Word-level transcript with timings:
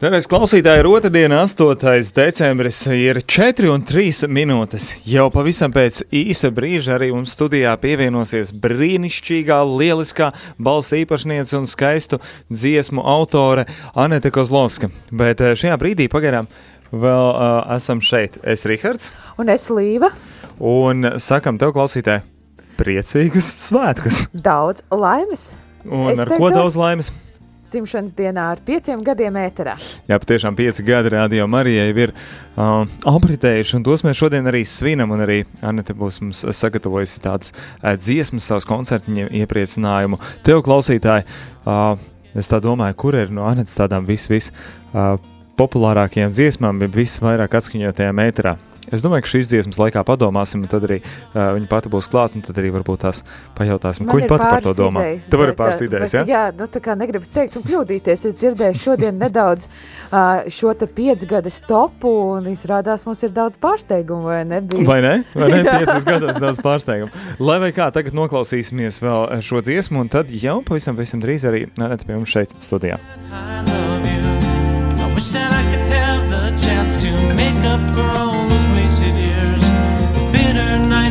Dargais 0.00 0.24
klausītāji, 0.24 0.80
ir 0.80 0.86
otrdiena, 0.88 1.42
8. 1.44 1.74
decembris, 2.16 2.78
ir 2.88 3.18
4,3 3.20 4.30
minūtes. 4.32 4.86
Jau 5.04 5.26
pavisam 5.28 5.74
pēc 5.74 5.98
īsa 6.08 6.48
brīža 6.56 6.94
arī 6.94 7.10
mums 7.12 7.34
studijā 7.36 7.74
pievienosies 7.82 8.54
brīnišķīgā, 8.62 9.60
lieliskā 9.68 10.30
balss 10.56 10.96
īpašniece 10.96 11.60
un 11.60 11.68
skaistu 11.68 12.16
dziesmu 12.48 13.04
autore 13.04 13.68
Anete 13.92 14.32
Kozlovska. 14.32 14.88
Bet 15.12 15.44
eh, 15.44 15.52
šajā 15.52 15.76
brīdī 15.84 16.08
pagaidām 16.08 16.48
vēl 16.88 17.28
uh, 17.36 17.60
esam 17.76 18.00
šeit. 18.00 18.40
Es 18.40 18.64
Rihards. 18.64 19.12
Un 19.36 19.52
es 19.52 19.68
Līva. 19.68 20.14
Un 20.64 21.18
sakam 21.20 21.60
tev, 21.60 21.76
klausītāji, 21.76 22.24
priecīgus 22.80 23.52
svētkus! 23.68 24.30
Daudz 24.32 24.80
laimes! 24.88 25.50
Un 25.84 26.14
es 26.14 26.24
ar 26.24 26.38
ko 26.40 26.48
daudz 26.56 26.80
laimes? 26.80 27.12
Dzimšanas 27.72 28.14
dienā 28.18 28.46
ar 28.54 28.62
pieciem 28.66 29.02
gadiem 29.06 29.38
ēterā. 29.40 29.76
Jā, 30.10 30.18
patiešām 30.20 30.56
pieci 30.58 30.84
gadi 30.86 31.12
radio 31.14 31.46
Marijai 31.50 31.88
ir 31.94 32.12
uh, 32.12 32.84
apritējuši, 33.08 33.76
un 33.78 33.86
tos 33.86 34.04
mēs 34.06 34.18
šodien 34.20 34.50
arī 34.50 34.62
svinam, 34.68 35.14
un 35.14 35.24
arī 35.26 35.42
Anita 35.66 35.96
būs 35.96 36.20
mums 36.24 36.44
sagatavojusi 36.60 37.24
tādas 37.24 37.54
uh, 37.54 37.94
dziesmas, 37.98 38.48
savus 38.50 38.68
koncertiņu 38.68 39.30
iepriecinājumu. 39.42 40.20
Tev, 40.46 40.62
klausītāji, 40.66 41.26
uh, 41.64 41.94
es 42.34 42.50
tā 42.50 42.62
domāju, 42.62 42.98
kur 43.00 43.18
ir 43.18 43.34
no 43.34 43.46
Anitas 43.50 43.78
tādām 43.78 44.08
vis, 44.08 44.28
vis 44.30 44.50
uh, 44.94 45.14
populārākajām 45.60 46.34
dziesmām, 46.34 46.82
visvairāk 46.94 47.60
atskaņotajām 47.60 48.26
ēterā. 48.28 48.56
Es 48.90 49.04
domāju, 49.04 49.24
ka 49.24 49.30
šīs 49.30 49.50
dziesmas 49.50 49.78
laikā 49.78 50.02
padomāsim, 50.06 50.64
un 50.64 50.70
tad 50.70 50.84
arī 50.88 50.98
uh, 51.02 51.52
viņa 51.56 51.68
pati 51.70 51.90
būs 51.92 52.08
klāta, 52.10 52.34
un 52.38 52.44
tad 52.46 52.58
arī 52.58 52.72
varbūt 52.74 53.04
tās 53.04 53.22
pajautāsim, 53.58 54.06
Man 54.06 54.10
ko 54.10 54.18
viņa 54.18 54.30
pati 54.32 54.48
par 54.48 54.64
to 54.64 54.74
domā. 54.74 55.04
Idejas, 55.06 55.28
Tev 55.30 55.44
ir 55.44 55.52
pāris 55.58 55.82
idejas, 55.86 56.14
jā? 56.16 56.24
Jā, 56.28 56.42
nu 56.56 56.66
tā 56.70 56.82
kā 56.82 56.96
negribas 56.98 57.30
teikt 57.34 57.58
un 57.60 57.66
kļūdīties. 57.66 58.26
Es 58.30 58.38
dzirdēju 58.40 58.80
šodien 58.80 59.20
nedaudz 59.20 59.68
uh, 59.68 60.48
šo 60.50 60.74
te 60.78 60.88
piecgada 60.90 61.52
stopu, 61.54 62.10
un 62.36 62.50
izrādās 62.50 63.06
mums 63.06 63.22
ir 63.26 63.34
daudz 63.36 63.60
pārsteigumu, 63.62 64.26
vai 64.30 64.42
ne? 64.48 64.62
Bijis? 64.64 64.86
Vai 64.88 65.00
ne? 65.06 65.14
Vai 65.38 65.52
ne? 65.54 65.62
Piecas 65.70 66.06
gados 66.08 66.42
daudz 66.42 66.62
pārsteigumu. 66.64 67.14
Lai 67.38 67.60
vai 67.62 67.70
kā, 67.76 67.90
tagad 67.94 68.16
noklausīsimies 68.18 68.98
vēl 69.04 69.40
šo 69.46 69.62
dziesmu, 69.66 70.02
un 70.02 70.10
tad 70.12 70.34
jau 70.34 70.60
pavisam, 70.66 70.98
pavisam 70.98 71.22
drīz 71.22 71.46
arī 71.46 71.66
nāret 71.78 72.02
pie 72.06 72.16
mums 72.16 72.34
šeit 72.34 72.54
studijā. 72.58 72.98
I 75.00 75.14
wish 75.14 75.32
that 75.32 75.52
I 75.52 75.62
could 75.70 75.92
have 75.92 76.30
the 76.30 76.56
chance 76.58 77.02
to 77.02 77.10
make 77.34 77.64
up 77.64 77.80
for 77.94 78.08
all 78.18 78.59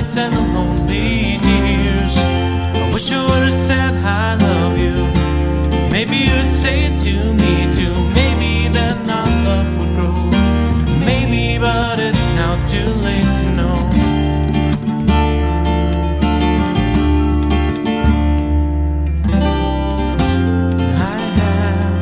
nights 0.09 0.17
and 0.17 0.33
the 0.33 0.41
lonely 0.53 1.37
tears. 1.41 2.17
I 2.17 2.91
wish 2.93 3.11
I 3.11 3.23
would 3.23 3.49
have 3.49 3.53
said 3.53 3.93
I 4.03 4.35
love 4.35 4.77
you. 4.77 4.95
Maybe 5.91 6.17
you'd 6.17 6.49
say 6.49 6.85
it 6.85 6.99
to 7.01 7.33
me 7.33 7.73
too. 7.73 7.93
Maybe 8.13 8.69
then 8.73 9.09
our 9.09 9.25
love 9.45 9.77
would 9.77 9.95
grow. 9.95 10.15
Maybe, 11.05 11.59
but 11.59 11.99
it's 11.99 12.27
now 12.29 12.55
too 12.65 12.89
late 13.05 13.23
to 13.23 13.49
know. 13.55 13.77
I 20.97 21.19
have 21.39 21.95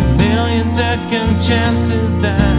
a 0.00 0.16
million 0.16 0.70
second 0.70 1.40
chances 1.40 2.22
that 2.22 2.53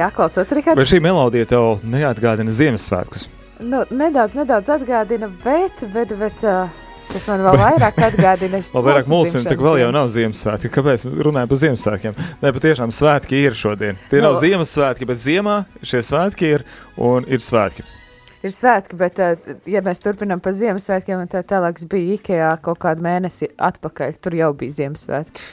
Jā, 0.00 0.08
klausos, 0.16 0.48
Rikārd. 0.56 0.80
Vai 0.80 0.88
šī 0.88 1.00
melodija 1.04 1.48
tev 1.50 1.82
neatgādina 1.84 2.52
Ziemassvētkus? 2.56 3.26
Nu, 3.60 3.82
nedaudz, 3.92 4.32
nedaudz 4.38 4.70
atgādina, 4.72 5.28
bet, 5.42 5.82
bet, 5.92 6.14
bet 6.16 6.40
uh, 6.46 6.72
tas 7.10 7.28
man 7.28 7.44
vēl 7.44 7.60
vairāk 7.60 8.00
atgādina. 8.08 8.62
vēl 8.72 8.86
vairāk 8.88 9.12
mulsim, 9.12 9.44
tik 9.44 9.60
vēl 9.60 9.82
jau 9.82 9.92
nav 9.92 10.08
Ziemassvētki. 10.14 10.72
Kāpēc 10.72 11.04
runājam 11.28 11.52
par 11.52 11.62
Ziemassvētkiem? 11.66 12.18
Nē, 12.40 12.56
patiešām 12.56 12.96
svētki 12.96 13.44
ir 13.44 13.60
šodien. 13.60 14.00
Tie 14.08 14.24
no. 14.24 14.30
nav 14.30 14.40
Ziemassvētki, 14.40 15.12
bet 15.12 15.20
ziemā 15.20 15.62
šie 15.84 16.00
svētki 16.08 16.54
ir 16.56 16.68
un 16.96 17.28
ir 17.28 17.44
svētki 17.44 17.84
ir 18.46 18.52
svētki, 18.54 18.96
bet, 19.00 19.18
eh, 19.20 19.56
ja 19.70 19.82
mēs 19.84 20.00
turpinām 20.02 20.40
par 20.42 20.54
Ziemassvētkiem, 20.56 21.22
tad 21.32 21.48
tālāk 21.50 21.80
bija 21.90 22.16
Ikea 22.16 22.50
kaut 22.64 22.80
kādu 22.82 23.04
mēnesi 23.04 23.50
atpakaļ. 23.60 24.14
Tur 24.22 24.36
jau 24.38 24.50
bija 24.56 24.76
Ziemassvētki. 24.78 25.44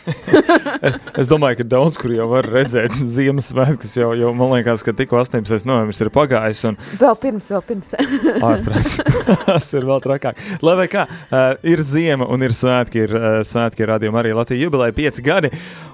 es 1.21 1.31
domāju, 1.31 1.61
ka 1.61 1.67
daudz 1.75 1.99
kur 2.01 2.13
jau 2.15 2.29
var 2.31 2.47
redzēt 2.47 2.95
Ziemassvētkus, 3.17 3.97
jo, 3.99 4.11
jo 4.17 4.31
man 4.37 4.55
liekas, 4.55 4.85
ka 4.87 4.95
tikko 4.97 5.19
18. 5.23 5.67
novembris 5.67 6.01
ir 6.03 6.11
pagājis. 6.15 6.63
Un... 6.69 6.79
Vēl 7.01 7.19
pirms, 7.23 7.51
vēl 7.55 7.65
pirms. 7.71 7.93
Ārprāts. 8.51 8.97
Tas 9.47 9.69
ir 9.75 9.87
vēl 9.89 10.03
trakāk. 10.03 10.39
Lai 10.65 10.77
vai 10.79 10.87
kā, 10.91 11.07
uh, 11.07 11.51
ir 11.67 11.83
ziema 11.85 12.29
un 12.31 12.45
ir 12.45 12.55
svētki, 12.55 13.03
ir 13.07 13.17
uh, 13.17 13.27
svētki 13.47 13.87
radījuma 13.89 14.23
arī 14.23 14.33
Latvija 14.37 14.67
jubilēja 14.67 14.97
pieci 14.97 15.25
gadi 15.25 15.51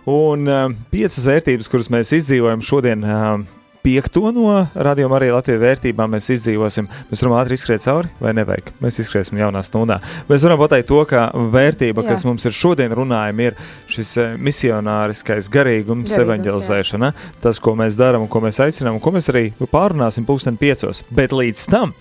un 0.09 0.47
uh, 0.49 0.69
piecas 0.93 1.25
vērtības, 1.29 1.71
kuras 1.71 1.91
mēs 1.93 2.13
izdzīvojam 2.21 2.63
šodien. 2.65 3.03
Uh, 3.07 3.62
piekto 3.83 4.31
no 4.35 4.55
radījuma 4.73 5.17
arī 5.19 5.31
Latvijas 5.33 5.61
vērtībām 5.61 6.15
mēs 6.15 6.29
izdzīvosim. 6.37 6.87
Mēs 7.11 7.23
varam 7.23 7.37
ātri 7.39 7.57
izskriet 7.59 7.83
cauri, 7.85 8.11
vai 8.23 8.33
nevajag? 8.37 8.73
Mēs 8.83 8.99
izskriesim 9.03 9.41
jaunā 9.41 9.63
stundā. 9.65 9.99
Mēs 10.29 10.45
varam 10.47 10.61
pateikt 10.61 10.89
to, 10.91 11.01
ka 11.09 11.27
vērtība, 11.53 12.05
Jā. 12.05 12.13
kas 12.13 12.25
mums 12.27 12.47
ir 12.47 12.55
šodien 12.55 12.95
runājama, 12.95 13.49
ir 13.49 13.57
šis 13.91 14.15
eh, 14.21 14.35
misionāriskais 14.39 15.49
garīgums, 15.53 16.07
Garīgums, 16.07 16.19
evanģelizēšana. 16.25 17.11
Jā. 17.13 17.33
Tas, 17.43 17.59
ko 17.63 17.75
mēs 17.79 17.97
darām 17.99 18.25
un 18.25 18.31
ko 18.31 18.43
mēs 18.43 18.61
aicinām, 18.63 18.99
un 18.99 19.03
ko 19.03 19.13
mēs 19.15 19.29
arī 19.33 19.49
pārunāsim 19.71 20.27
pulksten 20.27 20.59
piecos. 20.61 21.03
Bet 21.13 21.35
līdz 21.35 21.67
tam 21.73 21.97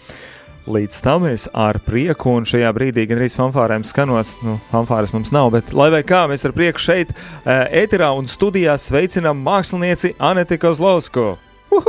Līdz 0.63 0.99
tam 1.03 1.25
mēs 1.27 1.49
ar 1.59 1.81
prieku, 1.83 2.37
un 2.39 2.45
šajā 2.47 2.69
brīdī 2.77 3.09
gan 3.11 3.19
arī 3.19 3.27
fanfārēm 3.35 3.83
skanot, 3.83 4.37
nu, 4.47 4.61
fanfāres 4.71 5.11
mums 5.11 5.35
nav, 5.35 5.51
bet 5.57 5.73
lai 5.75 5.89
vai 5.91 6.05
kā 6.07 6.23
mēs 6.31 6.47
ar 6.47 6.55
prieku 6.55 6.79
šeit, 6.79 7.11
ēterā 7.43 8.13
un 8.15 8.31
studijā 8.31 8.79
sveicinām 8.79 9.43
mākslinieci 9.43 10.15
Aneti 10.23 10.63
Kozlovsku. 10.63 11.33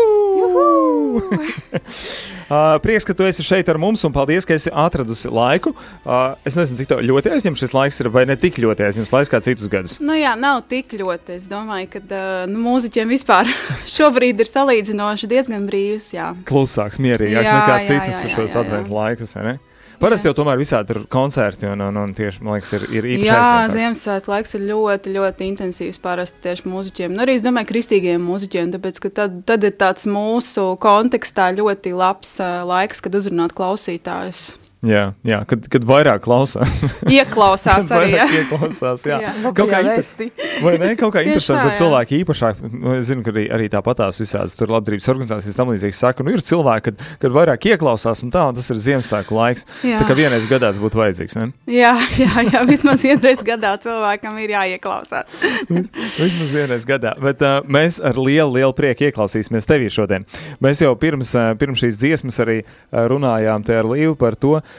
uh, 2.53 2.79
prieks, 2.83 3.05
ka 3.07 3.13
tu 3.17 3.25
esi 3.27 3.43
šeit 3.45 3.67
ar 3.71 3.77
mums, 3.81 4.03
un 4.07 4.13
paldies, 4.15 4.45
ka 4.47 4.55
esi 4.55 4.71
atradusi 4.71 5.31
laiku. 5.33 5.73
Uh, 6.05 6.35
es 6.47 6.55
nezinu, 6.59 6.79
cik 6.79 6.93
ļoti 7.03 7.33
aizņemts 7.35 7.63
šis 7.65 7.75
laiks 7.75 7.99
ir, 8.03 8.09
vai 8.13 8.23
ne 8.29 8.37
tik 8.39 8.59
ļoti 8.63 8.87
aizņemts 8.87 9.13
laiks 9.15 9.31
kā 9.33 9.41
citus 9.43 9.67
gadus. 9.71 9.97
Nu, 10.03 10.15
jā, 10.17 10.33
nav 10.39 10.63
tik 10.71 10.95
ļoti. 10.99 11.37
Es 11.41 11.49
domāju, 11.51 11.87
ka 11.97 12.03
uh, 12.05 12.45
nu, 12.51 12.57
mūziķiem 12.67 13.07
vispār 13.13 13.45
šobrīd 13.97 14.35
ir 14.43 14.49
salīdzinoši 14.51 15.31
diezgan 15.35 15.67
brīvs. 15.69 16.07
Jā. 16.15 16.31
Klusāks, 16.49 17.01
mierīgāks 17.03 17.49
jā, 17.49 17.59
nekā 17.59 17.75
citas 17.89 18.23
šos 18.35 18.57
adventu 18.63 18.95
laikus. 18.95 19.35
Ne? 19.43 19.57
Parasti 20.03 20.27
jau 20.27 20.33
tomēr 20.35 20.59
visādi 20.59 20.91
ir 20.91 20.97
koncerti, 21.11 21.63
un, 21.71 21.79
un, 21.85 21.97
un 22.01 22.11
tieši, 22.15 22.41
man 22.43 22.57
liekas, 22.57 22.73
ir, 22.75 22.83
ir 22.91 23.05
īpaši. 23.13 23.27
Jā, 23.29 23.43
Ziemassvētku 23.71 24.33
laiks 24.33 24.57
ir 24.57 24.65
ļoti, 24.67 25.13
ļoti 25.15 25.47
intensīvs 25.47 26.01
parasti 26.03 26.43
tieši 26.43 26.67
mūziķiem. 26.67 27.13
Nu, 27.15 27.23
arī 27.23 27.37
es 27.37 27.45
domāju, 27.45 27.69
kristīgiem 27.71 28.25
mūziķiem, 28.27 28.73
tāpēc, 28.75 28.99
ka 29.05 29.13
tad, 29.21 29.37
tad 29.47 29.63
ir 29.63 29.77
tāds 29.79 30.09
mūsu 30.11 30.73
kontekstā 30.83 31.53
ļoti 31.55 31.95
labs 31.95 32.35
laiks, 32.67 32.99
kad 33.05 33.15
uzrunāt 33.21 33.55
klausītājus. 33.55 34.43
Jā, 34.83 35.03
jā 35.23 35.39
kad, 35.47 35.63
kad 35.71 35.85
vairāk 35.87 36.25
klausās. 36.25 36.81
Ieklausās 37.17 37.85
kad 37.87 37.93
arī. 37.95 38.09
Jā, 38.17 38.25
ieklausās. 38.41 39.05
Jā. 39.07 39.19
jā. 39.23 39.31
Kaut 39.55 39.69
kā, 39.71 39.79
inter... 39.79 40.31
Vai 40.63 40.73
ne, 40.81 40.89
kaut 40.99 41.13
kā 41.15 41.23
interesanti, 41.23 41.69
bet 41.69 41.77
cilvēki 41.79 42.19
īpašāk, 42.23 42.59
nu, 42.67 42.95
es 42.97 43.07
zinu, 43.07 43.23
ka 43.23 43.31
arī, 43.31 43.45
arī 43.55 43.69
tāpatās 43.71 44.19
visādas 44.19 44.57
tur 44.59 44.73
labdarības 44.73 45.07
organizācijas 45.13 45.59
tam 45.59 45.71
līdzīgi 45.71 45.95
saka, 45.95 46.25
nu 46.27 46.35
ir 46.35 46.43
cilvēki, 46.43 46.83
kad, 46.89 47.05
kad 47.23 47.35
vairāk 47.37 47.67
ieklausās 47.71 48.25
un 48.27 48.33
tā, 48.35 48.43
un 48.51 48.57
tas 48.59 48.67
ir 48.73 48.81
Ziemassvētku 48.83 49.37
laiks. 49.37 49.63
Jā. 49.87 50.01
Tā 50.01 50.09
kā 50.09 50.17
vienreiz 50.19 50.49
gadā 50.51 50.73
tas 50.73 50.81
būtu 50.83 50.99
vajadzīgs, 50.99 51.39
ne? 51.39 51.47
Jā, 51.71 51.93
jā, 52.19 52.43
jā, 52.51 52.65
vismaz 52.67 53.07
vienreiz 53.07 53.43
gadā 53.47 53.77
cilvēkam 53.83 54.41
ir 54.43 54.55
jāieklausās. 54.57 55.39
Vis, 55.73 55.87
vismaz 56.17 56.51
vienreiz 56.51 56.83
gadā, 56.87 57.15
bet 57.23 57.39
uh, 57.45 57.61
mēs 57.71 58.01
ar 58.03 58.19
lielu, 58.19 58.51
lielu 58.59 58.75
prieku 58.75 59.07
ieklausīsimies 59.07 59.69
tevī 59.69 59.87
šodien. 59.93 60.27
Mēs 60.63 60.83
jau 60.83 60.91
pirms, 60.99 61.31
uh, 61.39 61.53
pirms 61.59 61.85
šīs 61.85 62.03
dziesmas 62.03 62.43
arī 62.43 62.59
runājām 62.91 63.63
te 63.63 63.79
ar 63.79 63.87
Līvu 63.87 64.17
par 64.19 64.35
to, 64.39 64.57
Uh, 64.63 64.72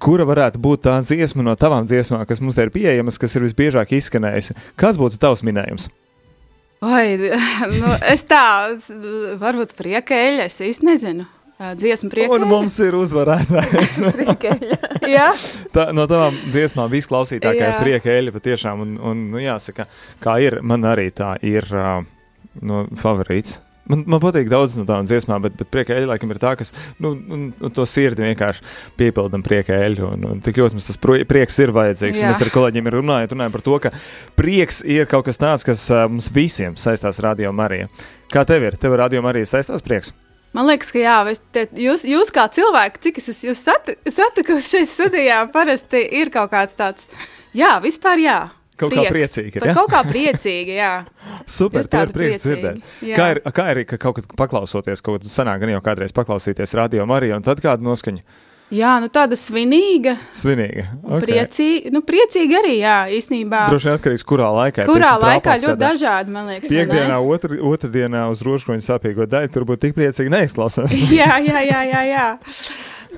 kura 0.00 0.26
varētu 0.28 0.60
būt 0.62 0.86
tā 0.86 0.98
dziesma 1.04 1.44
no 1.46 1.56
tavām 1.58 1.88
dziesmām, 1.88 2.22
kas 2.28 2.40
mums 2.44 2.58
ir 2.60 2.72
pieejamas, 2.74 3.18
kas 3.20 3.36
ir 3.36 3.44
visbiežāk 3.48 3.96
izskanējusi? 3.98 4.56
Kāds 4.80 5.00
būtu 5.00 5.20
tavs 5.20 5.44
minējums? 5.46 5.90
Oi, 6.80 7.32
nu, 7.80 7.92
es 8.08 8.24
tā, 8.28 8.72
varbūt 9.40 9.76
prieka 9.76 10.16
eļļa, 10.16 10.48
es 10.48 10.62
īsti 10.64 10.88
nezinu. 10.88 11.28
Dziesma 11.60 12.08
prieka. 12.08 12.32
Un 12.32 12.46
mums 12.48 12.78
ir 12.80 12.94
uzvarētājs. 12.96 13.98
Jā. 15.16 15.26
Tā, 15.74 15.90
no 15.92 16.06
tavām 16.08 16.38
dziesmām 16.48 16.88
visklausītākā 16.88 17.66
ir 17.66 17.82
prieka 17.82 18.14
eļļa 18.14 18.32
patiešām. 18.32 18.80
Un, 18.86 18.94
un 19.10 19.26
nu, 19.34 19.42
jāsaka, 19.44 19.84
kā 20.24 20.38
ir, 20.40 20.62
man 20.64 20.88
arī 20.88 21.10
tā 21.12 21.34
ir 21.44 21.68
uh, 21.76 21.98
no 22.64 22.86
favorīts. 22.96 23.58
Man, 23.90 24.04
man 24.06 24.22
patīk 24.22 24.50
daudz 24.50 24.76
no 24.78 24.84
tādām 24.86 25.08
dziesmām, 25.08 25.42
bet, 25.44 25.56
bet 25.58 25.70
prieka 25.72 25.96
eļļa 25.96 26.12
laikam 26.12 26.30
ir 26.32 26.40
tā, 26.42 26.54
kas 26.60 26.72
nu, 27.02 27.12
un, 27.16 27.48
un 27.58 27.74
to 27.74 27.86
sirdi 27.88 28.24
vienkārši 28.28 28.64
piepildam 29.00 29.44
prieka 29.46 29.76
eļļu. 29.88 30.12
Un, 30.14 30.28
un 30.34 30.44
tik 30.44 30.60
ļoti 30.60 30.78
mums 30.78 30.90
tas 30.90 31.00
prieks 31.00 31.60
ir 31.64 31.74
vajadzīgs. 31.76 32.22
Mēs 32.22 32.44
ar 32.44 32.52
kolēģiem 32.54 32.90
runājam, 32.96 33.32
runājam 33.34 33.56
par 33.56 33.66
to, 33.66 33.76
ka 33.86 33.94
prieks 34.38 34.82
ir 34.86 35.10
kaut 35.10 35.26
kas 35.28 35.40
tāds, 35.40 35.66
kas 35.66 35.86
uh, 35.90 36.06
mums 36.10 36.30
visiem 36.34 36.78
saistās 36.80 37.20
ar 37.20 37.32
radio 37.32 37.52
Mariju. 37.56 37.90
Kā 38.30 38.46
tev 38.46 38.68
ir? 38.68 38.78
Tev 38.80 38.94
radio 39.00 39.24
Mariju 39.26 39.48
saistās 39.50 39.82
prieks? 39.82 40.14
Man 40.54 40.66
liekas, 40.66 40.90
ka 40.90 40.98
jā, 40.98 41.16
te, 41.54 41.66
jūs, 41.78 42.02
jūs 42.10 42.32
kā 42.34 42.48
cilvēki, 42.50 43.02
cik 43.06 43.20
es 43.22 43.44
jūs 43.46 43.60
satiku 43.62 44.58
šeit 44.66 44.90
studijā, 44.90 45.44
parasti 45.54 46.02
ir 46.18 46.32
kaut 46.34 46.50
kāds 46.50 46.74
tāds, 46.78 47.06
jā, 47.54 47.76
vispār 47.84 48.22
jā. 48.22 48.38
Kaut 48.80 48.92
prieks, 48.94 49.06
kā 49.06 49.14
priecīgi. 49.14 49.62
Ja? 49.62 49.74
Kaut 49.76 49.90
kā 49.92 50.02
priecīgi, 50.08 50.76
jā. 50.78 50.92
Super, 51.58 51.88
tā 51.90 52.04
ir 52.06 52.14
prieks 52.16 52.44
dzirdēt. 52.46 52.92
Kā 53.16 53.32
ir, 53.34 53.42
kā 53.56 53.66
ir, 53.74 53.82
ka 53.88 54.00
kaut 54.00 54.20
kad 54.20 54.30
paklausoties, 54.40 55.02
kaut 55.04 55.20
kad 55.20 55.32
sanāk 55.32 55.62
gan 55.64 55.74
jau 55.76 55.82
kādreiz 55.84 56.14
paklausīties 56.16 56.76
radio 56.78 57.08
Mariju, 57.10 57.38
un 57.38 57.46
tad 57.46 57.62
kāda 57.64 57.84
noskaņa? 57.84 58.24
Jā, 58.70 58.92
nu 59.02 59.08
tāda 59.10 59.34
svinīga. 59.34 60.12
Svinīga. 60.34 60.84
Okay. 61.02 61.24
Priecīga, 61.24 61.90
nu 61.90 62.04
priecīga 62.06 62.60
arī, 62.60 62.76
jā, 62.78 62.98
īstenībā. 63.16 63.64
Droši 63.66 63.88
vien 63.88 63.98
atkarīgs, 63.98 64.24
kurā 64.30 64.46
laikā. 64.54 64.84
Kurā 64.86 65.16
laikā 65.18 65.56
ļoti 65.58 65.72
kādā. 65.72 65.88
dažādi, 65.88 66.34
man 66.36 66.52
liekas. 66.52 66.70
Piekdienā, 66.70 67.16
otr, 67.18 67.56
otrdienā 67.66 68.28
uz 68.30 68.44
rožkoņu 68.46 68.86
sapīgo 68.86 69.26
daļu, 69.26 69.50
turbūt 69.56 69.82
tik 69.82 69.98
priecīgi 69.98 70.30
neizklausās. 70.36 70.94
jā, 71.18 71.32
jā, 71.42 71.64
jā, 71.66 71.80
jā, 71.90 72.04
jā. 72.12 72.28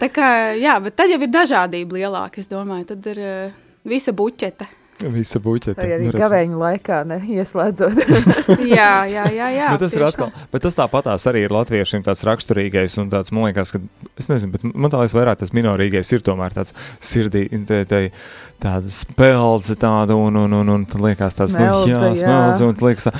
Tā 0.01 0.09
kā, 0.09 0.29
jā, 0.57 0.79
bet 0.81 0.97
tad 0.97 1.13
jau 1.13 1.21
ir 1.21 1.35
dažādība 1.37 2.01
lielāka, 2.01 2.41
es 2.41 2.49
domāju, 2.49 2.89
tad 2.95 3.13
ir 3.13 3.21
uh, 3.21 3.59
visa 3.85 4.17
buķeta. 4.17 4.71
Visa 5.11 5.41
buķete. 5.43 5.77
Vai 5.79 5.89
arī 5.97 6.09
nu, 6.09 6.15
gavēņu 6.21 6.61
laikā 6.61 6.99
neieslēdzot. 7.11 8.01
jā, 8.77 8.93
jā, 9.11 9.25
jā. 9.35 9.49
jā 9.57 9.71
bet 9.75 9.83
tas 9.85 9.97
ir 9.99 10.05
atkal, 10.07 10.31
tā. 10.33 10.47
bet 10.55 10.65
tas 10.67 10.79
tāpatās 10.79 11.27
arī 11.31 11.45
ir 11.47 11.55
latviešiem 11.55 12.05
tāds 12.07 12.25
raksturīgais 12.29 12.99
un 13.03 13.11
tāds, 13.13 13.33
man 13.35 13.49
liekas, 13.49 13.75
ka, 13.75 13.83
es 14.21 14.31
nezinu, 14.31 14.53
bet 14.55 14.67
man 14.71 14.93
tā 14.93 15.01
liekas 15.03 15.17
vairāk 15.19 15.41
tas 15.43 15.55
minorīgais 15.57 16.13
ir 16.15 16.25
tomēr 16.27 16.55
tāds 16.57 16.77
sirdī, 17.03 17.47
te, 17.69 17.83
te, 17.89 18.03
tāda 18.63 18.93
speldze 18.93 19.79
tāda 19.81 20.19
un, 20.19 20.39
un, 20.45 20.59
un, 20.61 20.75
un, 20.77 20.87
un 20.87 21.09
liekas 21.09 21.39
tāds, 21.39 21.57
smeldze, 21.57 21.89
nu, 21.89 22.13
jā, 22.13 22.15
smeldze, 22.23 22.69
un 22.69 22.87
liekas 22.87 23.09
tā, 23.09 23.17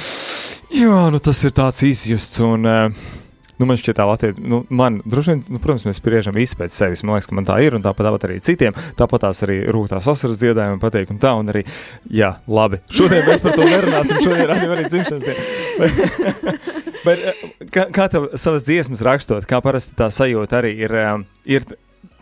jā, 0.83 1.01
nu 1.15 1.23
tas 1.23 1.43
ir 1.49 1.57
tāds 1.57 1.83
izjusts 1.89 2.43
un, 2.47 2.69
uh, 2.69 3.19
Nu, 3.63 3.69
man 3.71 3.79
šķiet, 3.79 3.95
tā 3.95 4.05
Latvija, 4.09 4.35
nu, 4.43 4.59
man, 4.75 4.97
droši 5.07 5.31
vien, 5.31 5.43
nu, 5.55 5.61
protams, 5.63 5.85
mēs 5.87 6.01
spriežam 6.01 6.35
visi 6.35 6.57
pēc 6.59 6.75
sevis. 6.75 7.05
Man 7.07 7.15
liekas, 7.15 7.29
ka 7.31 7.37
man 7.39 7.47
tā 7.47 7.61
ir, 7.63 7.77
un 7.77 7.85
tāpat, 7.85 8.09
tāpat 8.09 8.27
arī 8.27 8.41
citiem. 8.43 8.75
Tāpat 8.99 9.23
tās 9.23 9.45
arī 9.47 9.61
rūtās 9.71 10.09
asaras 10.11 10.41
dziedājumi 10.41 10.83
patīk, 10.83 11.13
un 11.15 11.21
tā, 11.23 11.31
un 11.39 11.53
arī, 11.53 11.63
jā, 12.11 12.33
labi. 12.51 12.83
Šodien 12.91 13.23
mēs 13.29 13.45
par 13.45 13.55
to 13.55 13.69
nerunāsim, 13.69 14.19
šodien 14.25 14.51
arī, 14.51 14.67
arī 14.75 14.89
dzimšanas 14.91 15.29
diena. 15.29 16.57
Bet, 17.07 17.23
kā, 17.71 17.87
kā 17.95 18.09
tev 18.11 18.33
savas 18.35 18.67
dziesmas 18.67 19.07
rakstot, 19.07 19.47
kā 19.47 19.63
parasti 19.63 19.95
tā 19.99 20.11
sajūta 20.11 20.59
arī 20.59 20.75
ir, 20.83 20.99
ir 21.47 21.71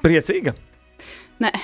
priecīga? 0.05 0.53
Nē, 1.41 1.51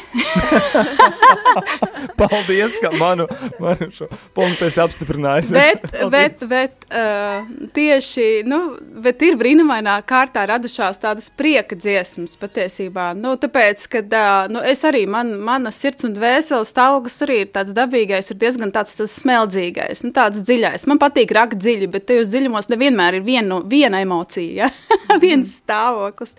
Paldies, 2.16 2.76
ka 2.80 2.90
manu, 2.98 3.26
manu 3.60 3.88
šo 3.92 4.08
punktu 4.36 4.66
esi 4.68 4.80
apstiprinājis. 4.82 5.50
Bet, 5.52 5.86
bet, 6.12 6.44
bet 6.50 6.86
uh, 6.88 7.46
tieši, 7.76 8.26
nu, 8.48 8.60
bet 9.04 9.22
ir 9.26 9.36
brīnumainā 9.40 9.98
kārtā 10.08 10.46
radušās 10.48 11.00
tādas 11.02 11.28
prieka 11.36 11.76
dziesmas 11.78 12.36
patiesībā. 12.40 13.10
Nu, 13.18 13.34
tāpēc, 13.40 13.86
kad 13.92 14.16
uh, 14.16 14.46
nu, 14.52 14.62
es 14.64 14.84
arī, 14.88 15.04
man, 15.10 15.34
mana 15.44 15.72
sirds 15.74 16.06
un 16.08 16.16
dvēseles 16.16 16.72
stāvoklis 16.72 17.20
arī 17.26 17.42
ir 17.44 17.52
tāds 17.54 17.76
dabīgais, 17.76 18.32
ir 18.32 18.40
diezgan 18.40 18.72
tāds 18.74 18.96
tas 18.98 19.18
smeldzīgais, 19.20 20.04
nu, 20.06 20.12
tāds 20.16 20.44
dziļais. 20.46 20.88
Man 20.90 21.00
patīk 21.02 21.34
rakt 21.36 21.60
dziļi, 21.60 21.90
bet 21.92 22.08
tajos 22.10 22.32
dziļumos 22.32 22.70
nevienmēr 22.72 23.20
ir 23.20 23.26
viena, 23.26 23.60
viena 23.66 24.00
emocija, 24.04 24.66
ja? 24.66 24.96
viens 25.24 25.58
stāvoklis. 25.60 26.36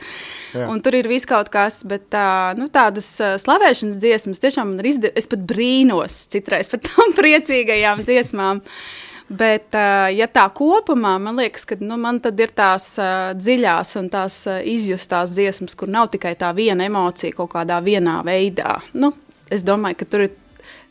Jā. 0.57 0.65
Un 0.71 0.81
tur 0.81 0.97
ir 0.97 1.09
viss 1.09 1.29
kaut 1.29 1.51
kas, 1.53 1.83
bet 1.87 2.09
uh, 2.17 2.57
nu, 2.57 2.69
tādas 2.73 3.11
slavēšanas 3.41 3.99
dziesmas 4.01 4.41
tiešām 4.43 4.71
man 4.71 4.83
ir 4.83 4.91
izdevies. 4.93 5.17
Es 5.23 5.29
pat 5.31 5.43
brīnos 5.49 6.21
citreiz 6.31 6.71
par 6.71 6.81
tām 6.85 7.13
priecīgajām 7.19 8.05
dziesmām. 8.07 8.63
Bet, 9.27 9.75
ja 10.15 10.29
tā 10.31 10.45
kopumā, 10.55 11.17
man 11.19 11.35
liekas, 11.41 11.65
ka 11.67 11.75
nu, 11.83 11.97
man 11.99 12.21
ir 12.23 12.51
tās 12.55 12.93
uh, 12.95 13.33
dziļās 13.35 13.89
un 13.99 14.07
tās 14.13 14.37
izjustās 14.63 15.33
dziesmas, 15.35 15.75
kur 15.75 15.91
nav 15.91 16.07
tikai 16.13 16.31
tā 16.39 16.53
viena 16.55 16.87
emocija 16.87 17.35
kaut 17.35 17.51
kādā 17.57 17.81
vienā 17.83 18.21
veidā. 18.23 18.77
Nu, 18.95 19.11
es 19.51 19.67
domāju, 19.67 19.99
ka 19.99 20.07
tur 20.07 20.23
ir 20.29 20.31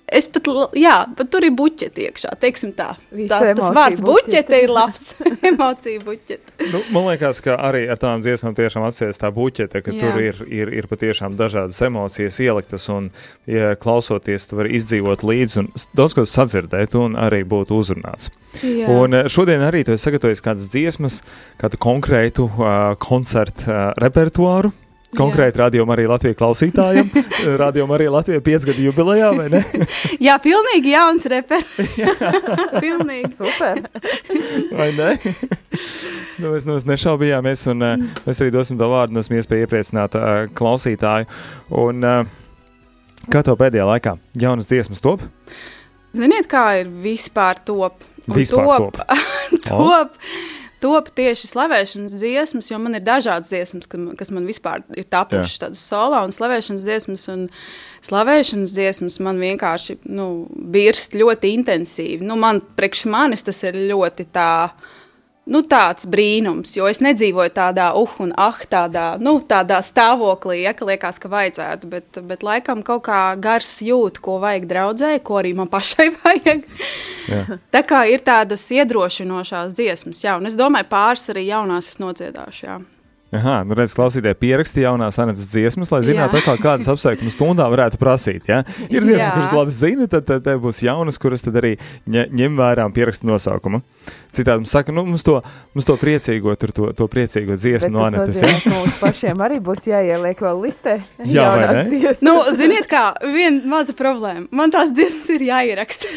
Es 0.06 0.28
pat, 0.30 0.46
jā, 0.78 0.94
bet 1.18 1.32
tur 1.34 1.42
ir 1.42 1.50
buķeti 1.58 2.04
iekšā, 2.06 2.36
teiksim 2.38 2.70
tā. 2.78 2.92
tā 3.26 3.40
tas 3.58 3.72
vārds 3.74 4.02
buķete 4.06 4.60
ir 4.62 4.70
labs, 4.70 5.16
emocija 5.50 6.02
buķete. 6.06 6.54
Nu, 6.70 6.82
man 6.94 7.08
liekas, 7.08 7.40
ka 7.42 7.56
arī 7.58 7.82
ar 7.90 7.98
tām 7.98 8.22
dziesmām 8.22 8.54
tiešām 8.54 8.86
atsies 8.86 9.18
tā 9.18 9.32
buķete, 9.34 9.82
ka 9.82 9.94
jā. 9.94 10.04
tur 10.04 10.22
ir, 10.22 10.38
ir, 10.46 10.70
ir 10.78 10.88
patiešām 10.90 11.34
dažādas 11.38 11.82
emocijas 11.88 12.38
ieliktas 12.44 12.86
un, 12.94 13.10
ja 13.50 13.74
klausoties, 13.82 14.46
tu 14.46 14.60
vari 14.60 14.78
izdzīvot 14.78 15.26
līdzi 15.26 15.62
un 15.64 15.72
daudz 15.98 16.14
ko 16.14 16.26
sadzirdēt 16.30 16.94
un 17.02 17.18
arī 17.18 17.42
būt 17.42 17.74
uzrunāts. 17.74 18.30
Jā. 18.62 18.86
Un 18.86 19.18
eh, 19.24 19.26
šodien 19.32 19.66
arī 19.66 19.82
tu 19.82 19.96
esi 19.96 20.06
sagatavojis 20.06 20.44
kādas 20.46 20.70
dziesmas, 20.70 21.18
kādu 21.58 21.82
konkrētu 21.82 22.46
uh, 22.46 22.94
koncertu 23.02 23.72
uh, 23.72 23.88
repertuāru, 23.98 24.70
Konkrēti 25.16 25.60
rādījumam 25.60 25.92
arī 25.94 26.06
Latvijas 26.10 26.38
klausītājiem. 26.38 27.10
rādījumam 27.62 27.94
arī 27.96 28.08
Latvijas 28.12 28.44
piecgadu 28.46 28.86
jubilejā, 28.88 29.30
vai 29.36 29.48
ne? 29.52 29.62
jā, 30.26 30.36
pilnīgi 30.42 30.92
jauns 30.94 31.26
reperis. 31.32 31.96
pilnīgi 32.84 33.32
super. 33.36 33.82
vai 34.76 34.90
ne? 34.96 35.12
Nu, 36.36 36.52
mēs, 36.52 36.66
nu, 36.66 36.76
mēs 36.76 36.88
nešaubījāmies, 36.88 37.66
un 37.72 37.86
uh, 37.86 38.08
mēs 38.26 38.42
arī 38.42 38.52
dosim 38.54 38.80
to 38.80 38.90
vārdu, 38.92 39.16
un 39.16 39.22
esmu 39.22 39.40
iespēja 39.40 39.66
iepriecināt 39.66 40.18
uh, 40.18 40.34
klausītāju. 40.56 41.30
Un, 41.84 42.04
uh, 42.04 43.24
kā 43.32 43.44
to 43.46 43.56
pēdējā 43.58 43.88
laikā? 43.88 44.16
Jaunas 44.40 44.68
dziesmas 44.68 45.04
top? 45.04 45.24
Ziniet, 46.16 46.48
kā 46.48 46.68
ir 46.80 46.92
vispār 47.04 47.60
top? 47.64 48.04
Un 48.26 48.34
Vispār 48.34 48.66
top. 48.66 48.96
top, 48.98 49.66
top, 49.66 50.16
top 50.86 51.10
tieši 51.18 51.50
slavēšanas 51.50 52.14
dziesmas, 52.20 52.70
jo 52.70 52.78
man 52.82 52.94
ir 52.94 53.04
dažādas 53.06 53.50
dziesmas, 53.50 53.88
ka- 53.90 54.14
kas 54.18 54.30
man 54.34 54.46
vispār 54.46 54.84
ir 54.96 55.04
tapušas 55.10 55.58
tādas 55.64 55.82
solo 55.82 56.22
un 56.24 56.34
slavēšanas 56.34 56.86
dziesmas. 56.86 57.26
Un 57.34 57.48
slavēšanas 58.06 58.74
dziesmas 58.76 59.18
man 59.26 59.40
vienkārši 59.42 59.98
nu, 60.14 60.28
birst 60.76 61.16
ļoti 61.18 61.50
intensīvi. 61.58 62.22
Nu, 62.22 62.36
man, 62.38 62.62
priekš 62.78 63.04
manis 63.10 63.42
tas 63.46 63.62
ir 63.66 63.74
ļoti 63.90 64.28
tā. 64.32 64.70
Nu, 65.46 65.60
tāds 65.62 66.08
brīnums, 66.10 66.72
jo 66.74 66.88
es 66.90 66.98
nedzīvoju 67.04 67.52
tādā, 67.54 67.92
uh, 67.94 68.14
un 68.22 68.32
ah, 68.34 68.56
tādā, 68.66 69.04
nu, 69.22 69.36
tādā 69.46 69.78
stāvoklī, 69.86 70.64
ja, 70.64 70.72
ka 70.74 70.88
liekas, 70.88 71.20
ka 71.22 71.30
vajadzētu. 71.30 71.90
Bet, 71.92 72.18
bet 72.26 72.42
laikam 72.42 72.82
kaut 72.86 73.04
kā 73.06 73.20
gars 73.38 73.76
jūt, 73.86 74.18
ko 74.24 74.40
vajag 74.42 74.66
draudzēji, 74.72 75.22
ko 75.22 75.38
arī 75.38 75.54
man 75.54 75.70
pašai 75.70 76.08
vajag. 76.18 76.66
Jā. 77.30 77.44
Tā 77.70 77.84
kā 77.86 78.02
ir 78.10 78.26
tādas 78.26 78.66
iedrošinošās 78.74 79.78
dziesmas, 79.78 80.24
jā, 80.26 80.34
un 80.40 80.50
es 80.50 80.58
domāju, 80.58 80.90
pāris 80.90 81.30
arī 81.30 81.46
jaunās 81.46 81.94
es 81.94 82.02
nodziedāšu. 82.02 82.66
Jā. 82.66 82.80
Aha, 83.34 83.56
nu 83.66 83.74
redz, 83.74 83.90
klausītāji, 83.98 84.36
pierakstīja 84.38 84.92
jaunās 84.92 85.16
Anētas 85.18 85.48
dziesmas, 85.50 85.90
lai 85.90 85.98
zinātu, 86.06 86.38
atkal, 86.38 86.60
kādas 86.62 86.86
apsveikuma 86.92 87.32
stundā 87.34 87.66
varētu 87.72 87.98
prasīt. 87.98 88.46
Ja? 88.46 88.60
Ir 88.86 89.02
dziesmas, 89.02 89.24
Jā. 89.24 89.32
kuras 89.34 89.56
labi 89.56 89.74
zina, 89.74 90.06
tad, 90.12 90.28
tad, 90.28 90.44
tad 90.46 90.60
būs 90.62 90.78
jaunas, 90.86 91.18
kuras 91.18 91.42
tad 91.42 91.58
arī 91.58 91.72
ņem 92.06 92.54
vērā 92.60 92.86
un 92.86 92.94
pieraksta 92.94 93.26
nosaukumu. 93.26 93.82
Citādi 94.30 94.62
mums 94.62 94.76
saka, 94.76 94.94
nu, 94.94 95.02
mums 95.10 95.26
to, 95.26 95.40
mums 95.74 95.88
to 95.88 95.98
priecīgo, 95.98 96.54
tur 96.60 96.70
to, 96.76 96.92
to 96.94 97.10
priecīgo 97.10 97.58
dziesmu 97.58 97.90
no 97.96 98.06
tas 98.06 98.12
Anētas. 98.12 98.42
Ja? 98.46 98.74
mums 98.76 99.02
pašiem 99.02 99.42
arī 99.42 99.58
būs 99.64 99.90
jāieliek 99.90 100.46
vēl 100.46 100.62
listē. 100.62 101.00
Jā, 101.36 101.50
vai 101.58 101.82
ne? 101.90 102.16
Nu, 102.22 102.38
ziniet, 102.54 102.86
kā 102.90 103.08
viena 103.26 103.58
maza 103.74 103.96
problēma. 103.96 104.46
Man 104.54 104.70
tās 104.70 104.94
dziesmas 104.94 105.34
ir 105.34 105.48
jāieraksta. 105.50 106.14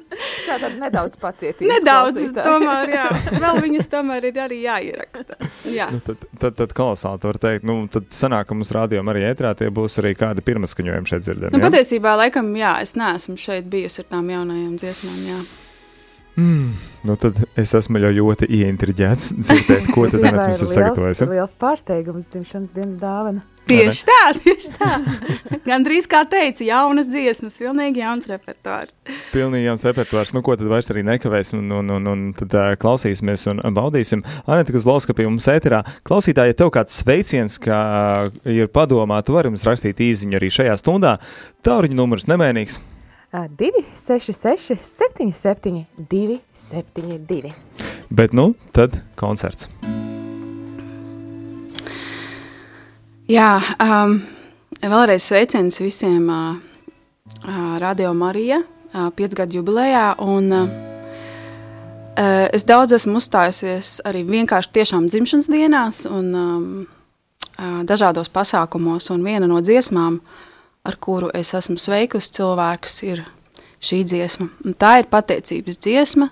Tā 0.47 0.57
tad 0.61 0.77
nedaudz 0.81 1.17
pacietības. 1.21 1.71
Nedaudz, 1.71 2.17
klausītāji. 2.17 2.45
tomēr, 2.47 2.93
jā. 2.95 3.07
Vēl 3.43 3.61
viņas 3.65 3.89
tomēr 3.91 4.27
ir 4.31 4.39
arī 4.45 4.59
jāieraksta. 4.65 5.39
Jā. 5.71 5.89
Nu, 5.93 6.01
tad, 6.05 6.27
tad, 6.41 6.57
tad 6.59 6.75
kolosāli 6.77 7.23
var 7.27 7.41
teikt. 7.41 7.67
Nu, 7.67 7.77
tad 7.91 8.11
sanāk, 8.15 8.49
ka 8.49 8.57
mums 8.57 8.73
rādījumā 8.75 9.15
arī 9.15 9.25
ētrā 9.31 9.53
tie 9.59 9.71
būs 9.73 9.99
arī 10.03 10.13
kādi 10.19 10.45
pirmatskaņojumi 10.47 11.11
šeit 11.13 11.25
dzirdami. 11.27 11.55
Nu, 11.55 11.63
ja? 11.63 11.69
patiesībā, 11.69 12.15
laikam, 12.25 12.53
jā, 12.59 12.77
es 12.85 12.95
neesmu 12.99 13.37
šeit 13.41 13.69
bijusi 13.71 14.03
ar 14.03 14.11
tām 14.15 14.31
jaunajām 14.33 14.77
dziesmām. 14.81 15.19
Jā. 15.31 15.41
Nu, 16.37 17.15
tad 17.19 17.37
es 17.59 17.73
esmu 17.75 17.99
jau 17.99 18.11
ļoti 18.13 18.47
ieintriģēts 18.47 19.31
dzirdēt, 19.41 19.87
ko 19.93 20.05
tad 20.09 20.21
Anēta 20.25 20.45
mums 20.47 20.61
ir 20.61 20.67
liels- 20.67 20.75
sagatavojis. 20.77 21.21
ja? 21.23 21.27
Liels 21.31 21.55
pārsteigums 21.59 22.27
dzimšanas 22.31 22.71
dienas 22.75 22.99
dāvana. 23.01 23.41
Tieši 23.71 24.05
tā, 24.07 24.19
tieši 24.41 24.71
tā. 24.77 24.89
Gan 25.69 25.83
drīz 25.85 26.07
kā 26.09 26.21
teica, 26.29 26.63
jaunas 26.65 27.09
dziesmas, 27.11 27.55
pilnīgi 27.61 28.01
jauns 28.03 28.29
repertuārs. 28.31 28.95
Pilnīgi 29.33 29.67
jauns 29.69 29.85
repertuārs. 29.87 30.31
Nu, 30.35 30.41
ko 30.45 30.55
tad 30.59 30.69
vairs 30.71 30.89
arī 30.93 31.03
nekavēsim, 31.07 31.61
un, 31.61 31.73
un, 31.81 31.91
un, 31.97 32.09
un 32.13 32.23
tad 32.37 32.55
uh, 32.57 32.69
klausīsimies 32.81 33.47
un 33.53 33.61
baudīsim. 33.77 34.23
Anita 34.49 34.75
Kazlauska 34.75 35.15
pie 35.17 35.27
mums 35.29 35.47
ēterā. 35.51 35.83
Klausītāji, 36.07 36.53
ja 36.55 36.59
tev 36.63 36.71
kāds 36.75 36.99
sveiciens, 37.03 37.57
kā 37.61 37.81
ir 38.49 38.69
padomā, 38.73 39.21
tu 39.25 39.37
vari 39.37 39.53
mums 39.53 39.65
rakstīt 39.67 40.01
īziņu 40.03 40.39
arī 40.41 40.51
šajā 40.57 40.77
stundā. 40.81 41.15
Tauriņa 41.65 41.97
numurs 42.01 42.27
nemainīgs. 42.29 42.79
Ā, 43.31 43.45
266, 43.47 44.75
77, 44.75 45.85
272. 45.95 47.53
Bet, 48.09 48.33
nu, 48.35 48.49
tad 48.75 48.97
koncerts. 49.15 49.69
Jā, 53.31 53.53
um, 53.79 54.17
vēlreiz 54.83 55.23
sveiciens 55.23 55.79
visiem 55.79 56.27
uh, 56.27 56.59
uh, 56.59 57.79
Radio 57.79 58.11
Marija 58.11 58.59
uh, 58.65 59.07
piecgadu 59.15 59.61
jubilejā. 59.61 60.09
Un, 60.27 60.51
uh, 60.51 60.67
uh, 60.67 62.51
es 62.51 62.67
daudz 62.67 62.99
esmu 62.99 63.15
uzstājusies 63.23 64.01
arī 64.11 64.25
vienkārši 64.27 64.75
tiešām 64.75 65.07
dzimšanas 65.07 65.47
dienās 65.47 66.03
un 66.11 66.31
um, 66.35 66.69
uh, 67.55 67.79
dažādos 67.87 68.27
pasākumos. 68.27 69.07
Un 69.15 69.23
viena 69.23 69.47
no 69.47 69.63
dziesmām, 69.63 70.19
ar 70.87 70.97
kuru 71.01 71.29
es 71.37 71.53
esmu 71.57 71.77
sveikusi 71.79 72.33
cilvēkus, 72.37 72.97
ir 73.07 73.23
šī 73.81 74.03
dziesma. 74.07 74.49
Un 74.65 74.77
tā 74.77 74.97
ir 75.01 75.09
pateicības 75.11 75.79
dziesma, 75.81 76.29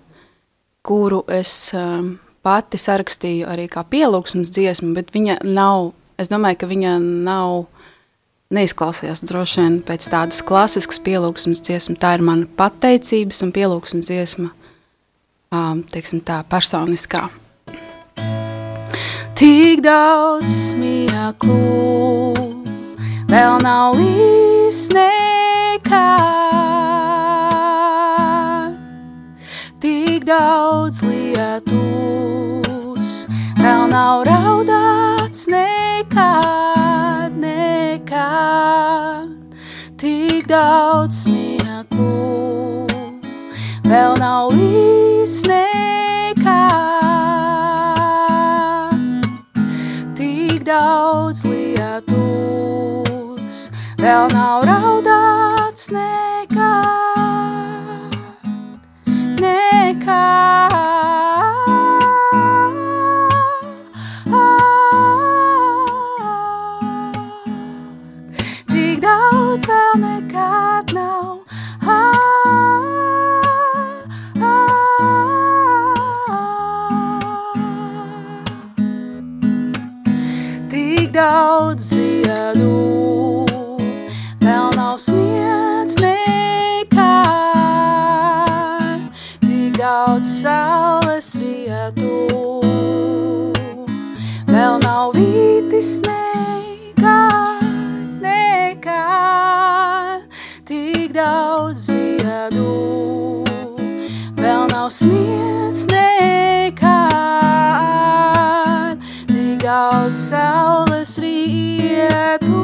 kuru 0.85 1.23
es 1.33 1.71
um, 1.77 2.15
pati 2.45 2.79
sarakstīju 2.81 3.49
arī 3.49 3.67
kā 3.71 3.83
pielūgsmes 3.87 4.53
dziesmu, 4.55 4.93
bet 4.97 5.11
viņa 5.15 5.41
nav, 5.47 5.91
es 6.21 6.31
domāju, 6.31 6.61
ka 6.61 6.69
viņa 6.69 6.95
nav, 7.01 7.65
neizklausījās 8.53 9.21
droši 9.29 9.61
vien 9.61 9.75
pēc 9.85 10.07
tādas 10.09 10.41
klasiskas 10.45 11.01
pielūgsmes 11.05 11.61
dziesma. 11.65 11.97
Tā 12.01 12.15
ir 12.17 12.25
mana 12.25 12.49
pateicības 12.59 13.43
un 13.45 13.53
pielūgsmes 13.53 14.09
dziesma, 14.09 14.49
um, 15.53 15.83
teiksim 15.93 16.23
tā, 16.25 16.41
personiskā. 16.49 17.27
Tik 19.39 19.85
daudz 19.85 20.49
smieklu, 20.73 22.48
vēl 23.29 23.59
nav 23.63 23.93
līdz 23.99 24.79
nekā. 24.95 26.07
Tik 29.79 30.25
daudz 30.27 31.03
lietus, 31.05 31.69
vēl 33.61 33.85
nav 33.93 34.25
raudāts 34.27 35.45
nekad, 35.51 37.37
nekad. 37.39 39.29
Tik 39.99 40.49
daudz 40.49 41.25
smieklu, 41.27 42.87
vēl 43.87 44.13
nav 44.19 44.53
līdz 44.57 45.41
nekā. 45.47 45.68
Vēl 54.09 54.31
nav 54.33 54.63
raudāts 54.65 55.91
nekā. 55.93 56.71
Nekā. 59.43 60.68
Nav 104.89 104.95
smiedz 104.95 105.85
nekā. 105.85 106.97
Tik 109.27 109.61
daudz 109.61 110.17
saules 110.17 111.17
rietu, 111.21 112.63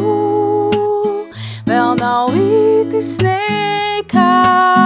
vēl 1.70 1.94
nav 2.01 2.34
vītis 2.34 3.17
nekā. 3.22 4.85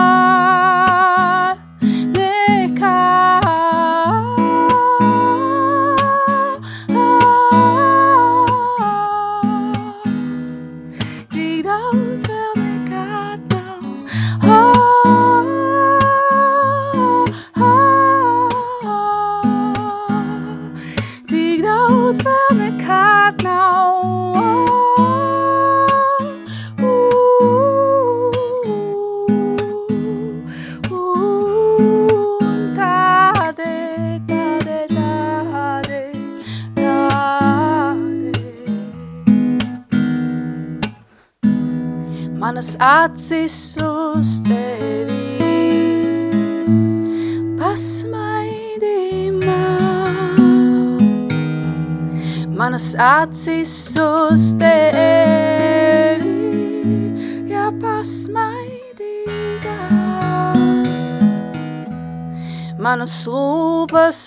Acis 53.22 53.98
uz 54.00 54.44
tevi, 54.60 56.24
ja 57.52 57.66
pasmaidīgā. 57.82 59.76
Manas 62.80 63.18
lūpas 63.28 64.22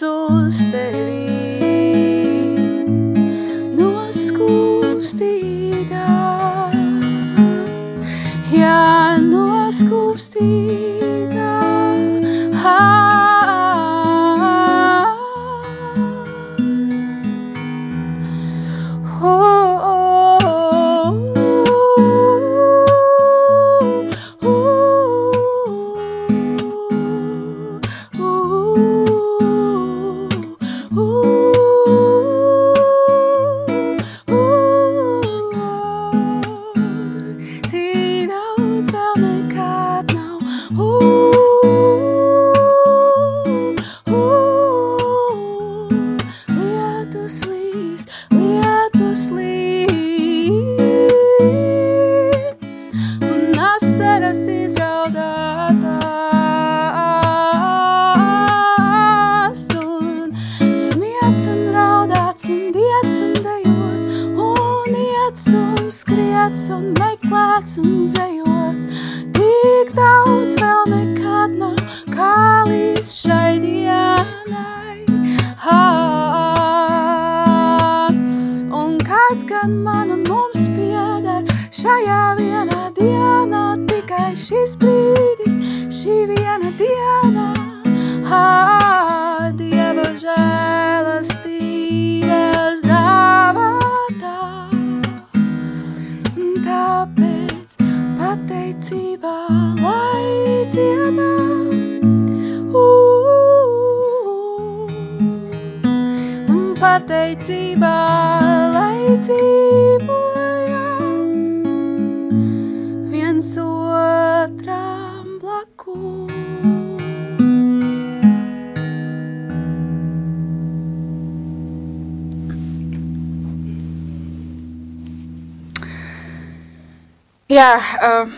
uh, 128.03 128.37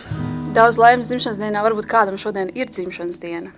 daudz 0.55 0.79
laimes 0.81 1.11
dzimšanas 1.11 1.39
dienā. 1.41 1.61
Varbūt 1.65 1.87
kādam 1.89 2.17
šodien 2.21 2.51
ir 2.57 2.71
dzimšanas 2.71 3.21
diena. 3.21 3.53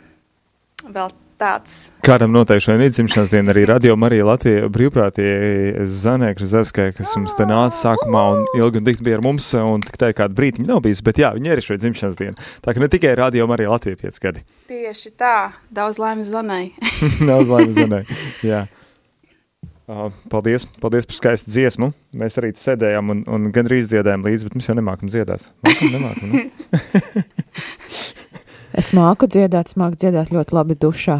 Vēl 0.85 1.13
tāds. 1.37 1.75
Kādam 2.05 2.33
noteikti 2.33 2.65
šodien 2.67 2.87
ir 2.87 2.93
dzimšanas 2.93 3.33
diena 3.33 3.53
arī 3.53 3.65
Radio 3.69 3.95
Marija 3.99 4.25
Latvija 4.27 4.69
brīvprātīgie 4.73 5.85
Zanē 5.89 6.31
Krizevskai, 6.37 6.91
kas 6.97 7.13
mums 7.17 7.35
te 7.37 7.45
nāca 7.49 7.75
sākumā 7.75 8.23
un 8.35 8.45
ilgi 8.57 8.81
un 8.81 8.87
dikti 8.87 9.05
bija 9.05 9.19
ar 9.19 9.25
mums, 9.25 9.49
un 9.57 9.83
tik 9.85 9.99
tā 10.01 10.11
kādu 10.17 10.37
brīdi 10.37 10.63
viņa 10.63 10.71
nav 10.71 10.81
bijusi, 10.85 11.05
bet 11.05 11.21
jā, 11.21 11.33
viņa 11.37 11.53
ir 11.53 11.63
šodien 11.65 11.83
dzimšanas 11.85 12.21
diena. 12.21 12.47
Tā 12.65 12.73
ka 12.73 12.83
ne 12.83 12.89
tikai 12.93 13.13
Radio 13.19 13.49
Marija 13.49 13.73
Latvija 13.75 13.99
5 14.01 14.23
gadi. 14.23 14.45
Tieši 14.71 15.13
tā, 15.19 15.35
daudz 15.73 16.01
laimes 16.01 16.33
zanai. 16.33 16.71
Daudz 17.29 17.53
laimes 17.53 17.77
Zanē. 17.77 18.01
Jā. 18.45 18.65
Paldies, 19.87 20.65
paldies 20.83 21.05
par 21.07 21.15
skaistu 21.15 21.51
dziesmu. 21.53 21.93
Mēs 22.19 22.35
arī 22.41 22.49
te 22.51 22.59
sēdējām 22.59 23.13
un, 23.13 23.21
un 23.31 23.45
gandrīz 23.55 23.87
dziedājām 23.87 24.25
līdzi, 24.27 24.49
bet 24.49 24.57
mēs 24.59 24.67
jau 24.67 24.75
nemākam 24.75 25.11
dziedāt. 25.13 25.45
Mākam, 25.63 25.93
nemākam, 25.95 26.33
ne? 26.33 27.23
Es 28.77 28.91
māku 28.93 29.25
dziedāt, 29.25 29.71
es 29.71 29.77
māku 29.79 29.97
dziedāt 29.97 30.29
ļoti 30.29 30.53
labi 30.53 30.75
dušā. 30.77 31.15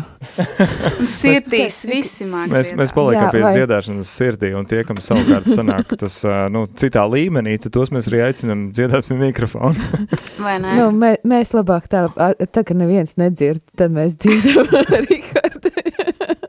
Un 1.00 1.08
sirdīs 1.10 1.80
visi 1.90 2.28
māk 2.30 2.52
Mēs, 2.54 2.70
mēs 2.78 2.92
paliekam 2.94 3.24
Jā, 3.24 3.32
pie 3.34 3.42
vai- 3.42 3.54
dziedāšanas 3.56 4.12
sirdī, 4.14 4.52
un 4.54 4.68
tie, 4.70 4.84
kam 4.86 5.00
savukārt 5.02 5.48
sanāk 5.50 5.96
tas 5.98 6.20
nu, 6.54 6.68
citā 6.78 7.08
līmenī, 7.10 7.56
tad 7.64 7.74
tos 7.74 7.90
mēs 7.96 8.12
arī 8.12 8.22
aicinām 8.28 8.68
dziedāt 8.78 9.10
pie 9.10 9.18
mikrofona. 9.24 9.90
Vai 10.46 10.60
ne? 10.62 10.76
Nu, 10.78 10.92
mē, 10.94 11.16
mēs 11.26 11.56
labāk 11.58 11.90
tā, 11.90 12.04
tā, 12.46 12.62
ka 12.68 12.78
neviens 12.78 13.18
nedzird, 13.18 13.64
tad 13.80 13.96
mēs 13.96 14.20
dzirdam 14.22 14.70
Rihardu. 15.08 15.74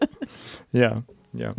jā, 0.82 0.92
jā. 1.40 1.54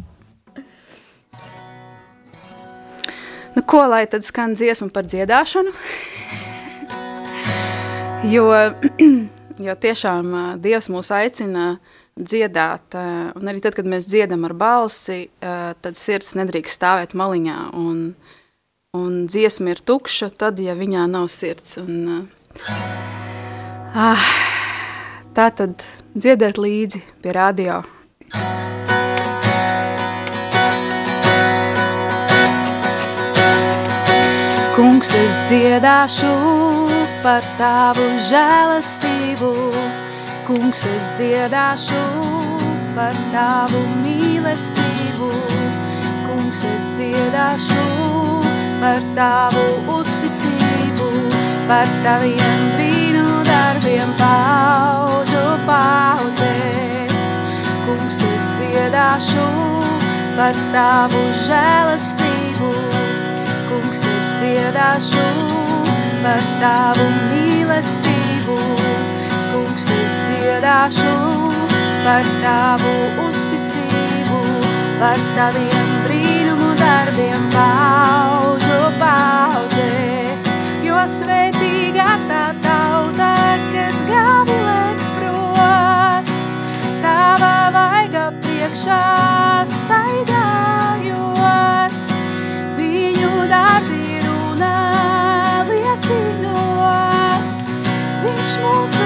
Nu, 3.60 3.66
ko 3.66 3.82
lai 3.92 4.06
tad 4.08 4.24
skan 4.24 4.54
dziesma 4.56 4.88
par 4.96 5.04
dziedāšanu? 5.04 5.74
jo, 8.34 8.46
jo 9.66 9.74
tiešām 9.84 10.30
Dievs 10.64 10.88
mūs 10.88 11.10
aicina 11.12 11.74
dziedāt, 12.16 12.96
un 13.36 13.52
arī 13.52 13.60
tad, 13.60 13.76
kad 13.76 13.90
mēs 13.92 14.08
dziedam 14.08 14.48
ar 14.48 14.56
balsi, 14.56 15.26
tad 15.44 16.00
sirds 16.00 16.38
nedrīkst 16.40 16.80
stāvēt 16.80 17.18
maliņā, 17.20 17.58
un, 17.76 18.00
un 18.96 19.20
dziesma 19.28 19.76
ir 19.76 19.84
tukša, 19.84 20.32
tad, 20.40 20.64
ja 20.64 20.78
viņā 20.80 21.04
nav 21.12 21.28
sirds. 21.28 21.76
Un, 21.84 22.30
ah, 23.92 24.30
tā 25.36 25.52
tad 25.52 25.84
dziedēt 26.16 26.64
līdzi 26.64 27.04
pie 27.20 27.36
radio. 27.36 27.82
Kungs, 35.00 35.14
es 35.16 35.36
dziedāšu 35.48 36.30
par 37.24 37.46
tavu 37.56 38.04
žēlastību. 38.28 39.52
Kungs, 40.44 40.82
es 40.90 41.06
dziedāšu 41.16 42.02
par 42.98 43.16
tavu 43.32 43.80
mīlestību. 44.02 45.30
Kungs, 46.26 46.66
es 46.68 46.90
dziedāšu 47.00 47.88
par 48.84 49.00
tavu 49.16 49.64
uzticību, 50.02 51.10
par 51.72 51.88
taviem 52.04 52.68
brīnu 52.76 53.24
darbiem 53.48 54.12
paudžu 54.20 55.46
paudzēs. 55.64 57.40
Kungs, 57.88 58.20
es 58.36 58.52
dziedāšu 58.60 59.52
par 60.36 60.66
tavu 60.76 61.24
žēlastību. 61.48 62.99
Dziedāšu 64.50 65.26
par 66.24 66.40
tavu 66.58 67.04
mīlestību. 67.30 68.56
Kungs, 69.52 69.90
es 69.94 70.16
dziedāšu 70.26 71.12
par 72.02 72.26
tavu 72.42 72.96
uzticību, 73.28 74.42
par 75.04 75.22
taviem 75.38 75.94
brīnumu 76.08 76.72
darbiem 76.82 77.46
pauģu 77.54 78.82
paudzēs. 78.98 80.58
Jo 80.88 81.06
svētīgā 81.06 81.59
Viņš 98.50 98.99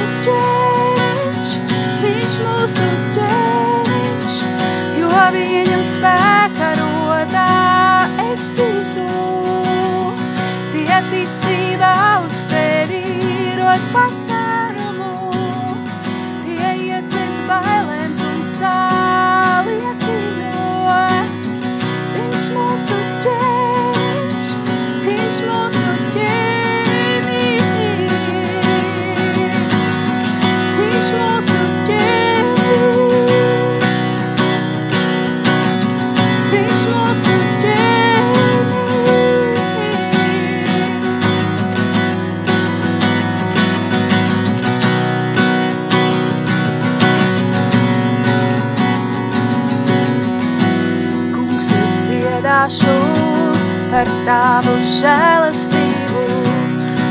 tavu 54.27 54.73
žēlastību. 54.87 56.21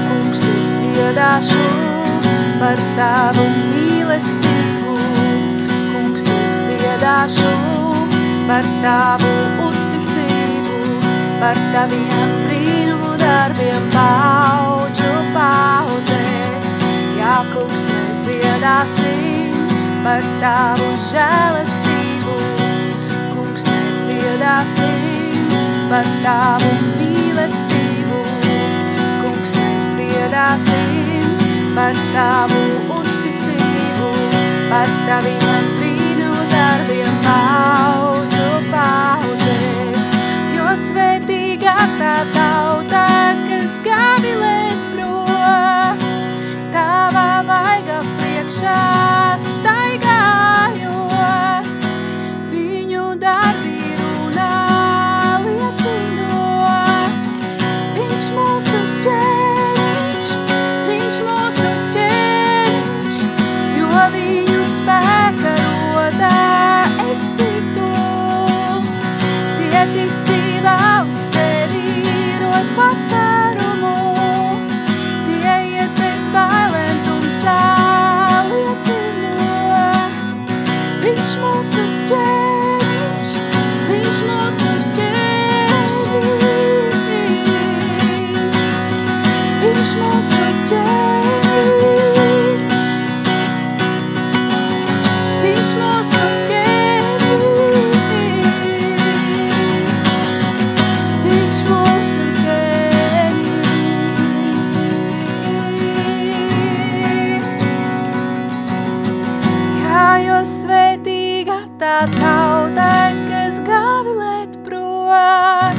Kungs, 0.09 0.44
es 0.48 0.68
dziedāšu 0.81 1.64
par 2.61 2.81
tavu 2.96 3.44
mīlestību. 3.72 4.96
Kungs, 5.92 6.29
es 6.33 6.57
dziedāšu 6.68 7.51
par 8.48 8.68
tavu 8.85 9.33
uzticību, 9.68 10.79
par 11.42 11.61
taviem 11.75 12.33
brīnumu 12.46 13.14
darbiem 13.20 13.88
paudžu 13.94 15.12
paudzēs. 15.37 16.72
Jā, 17.20 17.38
kungs, 17.53 17.87
mēs 17.92 18.25
dziedāsim 18.27 19.61
par 20.07 20.27
tavu 20.42 20.88
žēlastību. 21.11 22.40
Kungs, 23.37 23.68
mēs 23.68 24.03
dziedāsim 24.09 25.57
par 25.92 26.09
tavu 26.25 26.72
mīlestību. 26.72 27.01
Kungs, 27.42 27.64
mēs 29.59 29.87
dziedāsim 29.96 31.24
par 31.74 31.96
tavu 32.14 32.61
uzticību, 33.00 34.11
par 34.70 34.92
taviem 35.09 35.64
brīnu 35.81 36.28
darbiem 36.52 37.16
paudžu 37.24 38.46
paudzēs. 38.70 40.12
Jo 40.55 40.68
svētīgā 40.85 41.74
tā 41.98 42.14
tauta, 42.37 42.91
tauta, 112.10 113.12
kas 113.28 113.58
gavilēt 113.66 114.56
prom, 114.66 115.76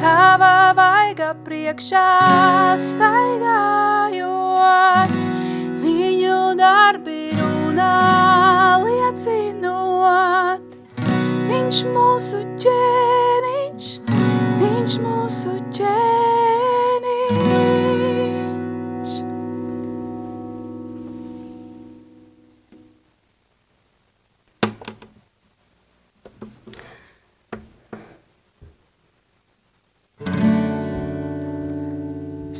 tava 0.00 0.72
vaiga 0.76 1.30
priekšā 1.46 2.04
staigājot, 2.82 4.18
viņu 5.84 6.40
darbi 6.60 7.30
runā 7.38 7.96
liecinot. 8.84 10.64
Viņš 11.48 11.84
mūsu 11.96 12.38
ķēniņš, 12.64 13.86
viņš 14.60 14.92
mūsu 15.06 15.57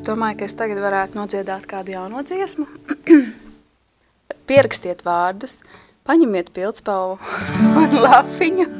domāju, 0.08 0.40
ka 0.40 0.48
es 0.48 0.56
tagad 0.58 0.80
varētu 0.82 1.20
nodziedāt 1.20 1.68
kādu 1.70 1.94
jaunu 1.94 2.24
dziesmu. 2.26 2.66
Pierakstiet 4.48 5.04
vārdus, 5.06 5.60
paņemiet 6.08 6.50
pildspalvu 6.56 7.20
un 7.84 7.96
lapiņu. 8.02 8.68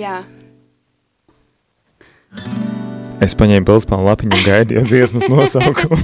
Jā, 0.00 0.22
Es 3.20 3.34
paņēmu 3.36 3.66
pilspānu 3.68 4.06
lapiņu 4.08 4.36
un 4.38 4.44
gaidīju 4.46 4.82
dziesmas 4.88 5.26
nosaukumu. 5.32 5.98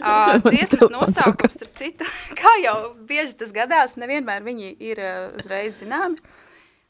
uh, 0.00 0.32
dziesmas 0.48 0.88
nosaukums, 0.90 1.58
starp 1.60 1.76
citu, 1.78 2.08
kā 2.38 2.56
jau 2.64 2.74
bieži 3.06 3.36
tas 3.38 3.52
gadās, 3.54 3.94
nevienmēr 4.00 4.42
viņi 4.46 4.72
ir 4.82 4.98
uh, 5.04 5.28
uzreiz 5.38 5.78
zināmi, 5.78 6.18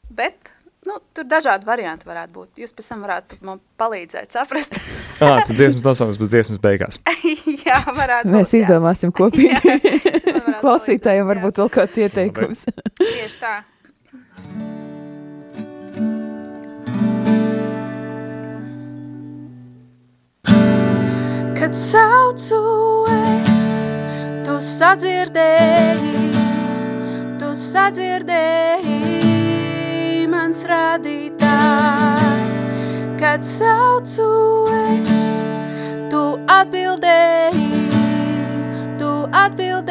bet 0.09 0.49
nu, 0.87 0.97
tur 1.13 1.27
dažādi 1.29 1.67
varianti 1.67 2.07
varētu 2.09 2.33
būt. 2.35 2.49
Jūs 2.63 2.73
pēc 2.77 2.87
tam 2.91 3.03
varētu 3.05 3.37
man 3.45 3.59
palīdzēt 3.81 4.33
saprast. 4.37 4.77
Ā, 5.21 5.33
tad 5.45 5.53
dziesmas 5.53 5.85
nosaukums 5.85 6.19
būs 6.21 6.31
dziesmas 6.33 6.61
beigās. 6.63 6.99
jā, 7.67 7.81
varētu 7.93 8.33
Mēs 8.33 8.49
būt, 8.49 8.57
jā. 8.57 8.63
izdomāsim 8.65 9.13
kopīgi. 9.13 9.61
Jā, 10.31 10.57
Klausītājiem 10.61 11.27
varbūt 11.29 11.61
vēl 11.61 11.69
kāds 11.73 11.97
ieteikums. 12.01 12.65
jā. 12.69 12.91
Tieši 13.01 13.39
tā. 13.41 13.55
Kad 21.61 21.75
saucu 21.77 22.61
es, 23.13 23.69
tu 24.45 24.57
sadzirdēji, 24.65 26.25
tu 27.39 27.51
sadzirdēji 27.57 29.10
mans 30.51 30.65
radītāj. 30.67 32.41
Kad 33.21 33.45
saucu 33.47 34.27
es, 34.75 35.43
tu 36.11 36.23
atbildēji, 36.51 37.87
tu 38.99 39.11
atbildēji 39.31 39.90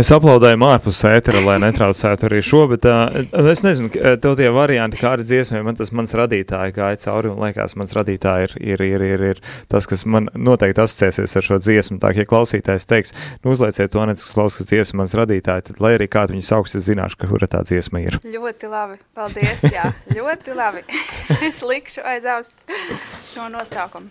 Mēs 0.00 0.08
aplaudējam 0.16 0.62
ārpus 0.64 1.02
ētera, 1.04 1.42
lai 1.44 1.58
netraucētu 1.60 2.24
arī 2.24 2.38
šo, 2.40 2.62
bet 2.70 2.86
uh, 2.88 3.18
es 3.52 3.60
nezinu, 3.60 3.90
tev 3.92 4.32
tie 4.38 4.46
varianti, 4.48 4.96
kā 4.96 5.10
arī 5.12 5.26
dziesmē, 5.28 5.58
man 5.66 5.76
tas 5.76 5.90
mans 5.92 6.14
radītāji 6.16 6.72
gāja 6.72 6.96
cauri, 7.02 7.28
un 7.28 7.42
liekas, 7.44 7.74
mans 7.76 7.92
radītāji 7.98 8.46
ir, 8.46 8.54
ir, 8.64 8.84
ir, 8.86 9.02
ir, 9.04 9.24
ir 9.34 9.42
tas, 9.68 9.84
kas 9.90 10.06
man 10.08 10.30
noteikti 10.32 10.80
asociēsies 10.80 11.36
ar 11.36 11.44
šo 11.44 11.58
dziesmu. 11.60 11.98
Tā, 12.00 12.14
ja 12.16 12.24
klausītājs 12.30 12.88
teiks, 12.88 13.12
nu 13.44 13.52
uzlieciet 13.52 13.92
to 13.92 14.06
nec, 14.08 14.22
kas 14.24 14.38
klausās 14.38 14.70
dziesmu 14.70 15.02
mans 15.02 15.12
radītāji, 15.20 15.66
tad, 15.68 15.82
lai 15.84 15.92
arī 15.98 16.08
kādu 16.08 16.32
viņu 16.32 16.48
sauks, 16.48 16.78
es 16.80 16.86
zināšu, 16.88 17.18
ka 17.20 17.28
kura 17.28 17.50
tā 17.52 17.60
dziesma 17.68 18.00
ir. 18.00 18.16
Ļoti 18.24 18.70
labi. 18.72 18.96
Paldies. 19.18 19.66
Jā, 19.68 19.90
ļoti 20.16 20.56
labi. 20.56 20.80
es 21.50 21.60
likšu 21.60 22.06
aiz 22.08 22.24
auss 22.24 22.64
šo 23.34 23.50
nosaukumu. 23.52 24.08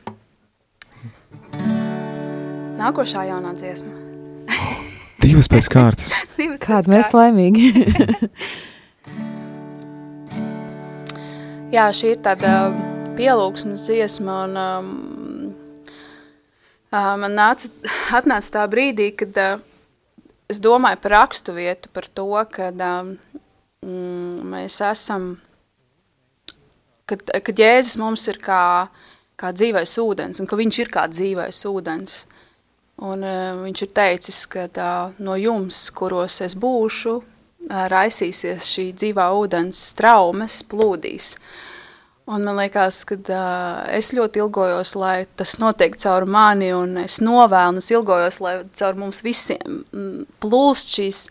Nākošā 2.77 3.25
jaunā 3.31 3.55
dziesma. 3.57 4.08
Divas 5.39 5.53
pēc 5.53 5.67
kārtas. 5.75 6.09
Divas 6.35 6.59
pēc 6.59 6.87
mēs 6.91 7.07
kārtas. 7.07 7.15
laimīgi. 7.15 7.71
Jā, 11.75 11.85
šī 11.95 12.11
ir 12.17 12.19
tāda 12.25 12.51
pielūgsmes 13.15 13.85
dziesma, 13.87 14.33
un 14.49 14.53
um, 14.59 14.89
uh, 16.91 17.15
man 17.21 17.31
nāca, 17.39 17.71
atnāca 18.19 18.49
tā 18.57 18.63
brīdī, 18.67 19.15
kad 19.15 19.31
uh, 19.39 19.63
es 20.51 20.59
domāju 20.59 20.99
par 21.05 21.11
rakstu 21.21 21.55
vietu, 21.55 21.87
par 21.95 22.11
to, 22.11 22.27
ka 22.51 22.67
um, 22.75 23.15
mm, 23.85 24.43
mēs 24.57 24.75
esam, 24.89 25.39
kad, 27.07 27.23
kad 27.31 27.55
Jēzus 27.63 27.95
mums 28.01 28.27
ir 28.27 28.43
kā, 28.43 28.91
kā 29.39 29.55
dzīvais 29.55 29.95
ūdens, 30.03 30.43
un 30.43 30.51
ka 30.51 30.59
viņš 30.59 30.75
ir 30.83 30.91
kā 30.99 31.07
dzīvais 31.07 31.63
ūdens. 31.71 32.27
Un 32.99 33.23
uh, 33.23 33.59
viņš 33.63 33.83
ir 33.85 33.91
teicis, 33.95 34.43
ka 34.51 34.65
uh, 34.67 35.17
no 35.23 35.37
jums, 35.39 35.85
kuros 35.95 36.41
es 36.43 36.55
būšu, 36.59 37.15
uh, 37.19 37.85
raisīsies 37.91 38.67
šī 38.67 38.89
dzīvā 38.97 39.29
ūdens 39.39 39.93
traumas 39.95 40.59
plūdīs. 40.67 41.35
Un 42.29 42.43
man 42.45 42.59
liekas, 42.59 43.05
ka 43.07 43.15
uh, 43.15 43.85
es 43.95 44.11
ļoti 44.13 44.43
ilgojos, 44.43 44.93
lai 44.99 45.23
tas 45.39 45.55
notiek 45.63 45.95
caur 45.97 46.27
mani, 46.29 46.73
un 46.75 46.99
es 47.05 47.21
novēlu, 47.23 47.77
un 47.77 47.81
es 47.81 47.89
ilgojos, 47.93 48.41
lai 48.43 48.57
caur 48.77 48.99
mums 48.99 49.23
visiem 49.25 49.79
plūst 50.43 50.99
šīs 50.99 51.23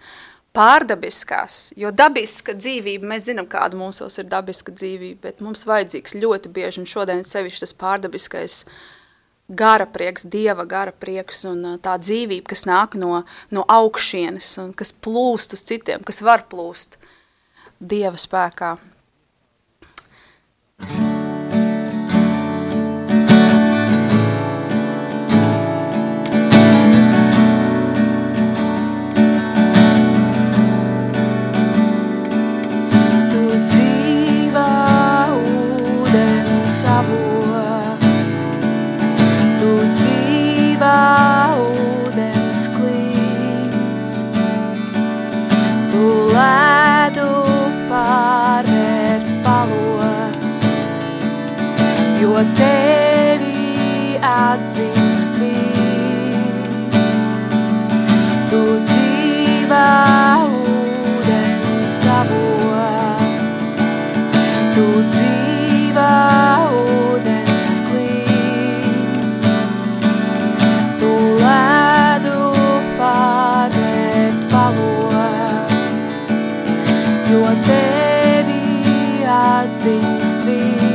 pārdabiskās, 0.57 1.59
jo 1.79 1.93
dabiska 1.95 2.57
dzīvība, 2.57 3.07
mēs 3.13 3.29
zinām, 3.29 3.47
kāda 3.51 3.77
mums 3.79 4.01
ir 4.09 4.27
dabiska 4.27 4.73
dzīvība, 4.75 5.21
bet 5.29 5.43
mums 5.45 5.67
vajadzīgs 5.69 6.17
ļoti 6.19 6.51
bieži, 6.55 6.81
un 6.83 6.89
šodien 6.89 7.27
sevišķi 7.29 7.67
tas 7.67 7.77
pārdabiskais 7.79 8.63
gara 9.49 9.87
prieks, 9.89 10.27
dieva 10.29 10.65
gara 10.69 10.93
prieks 10.93 11.45
un 11.49 11.65
uh, 11.65 11.79
tā 11.81 11.97
dzīvība, 12.01 12.51
kas 12.53 12.67
nāk 12.69 12.99
no, 13.01 13.25
no 13.51 13.65
augšienes 13.69 14.51
un 14.63 14.73
kas 14.77 14.93
plūst 14.93 15.57
uz 15.57 15.65
citiem, 15.65 16.05
kas 16.05 16.23
var 16.23 16.47
plūst 16.53 17.01
dieva 17.81 18.21
spēkā. 18.21 18.77
Tu 20.79 21.08
ūdens 41.63 42.63
klīns, 42.75 44.21
tu 45.93 46.05
ledu 46.33 47.29
pārvērt 47.91 49.31
palos, 49.47 50.57
jo 52.23 52.37
tevi 52.61 54.19
atzīst 54.33 55.43
viss. 55.43 57.29
Tu 58.49 58.65
dzīvā 58.89 60.28
atzīst 80.49 80.88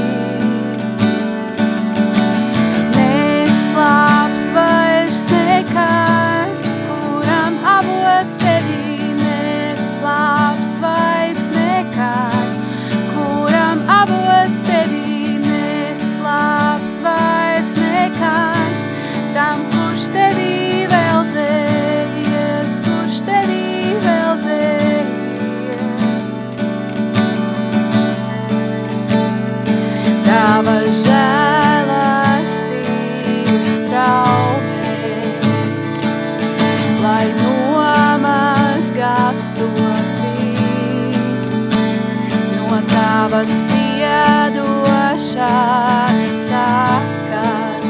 piedošanas 45.33 46.37
sakas, 46.49 47.85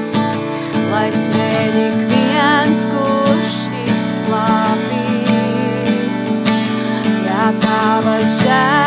lai 0.91 1.10
smēļ 1.12 1.75
ik 1.88 1.97
viens, 2.12 2.86
kurš 2.88 3.58
izslāpīs. 3.84 5.27
Ja 7.27 7.51
tava 7.60 8.17
žēlastības 8.23 8.83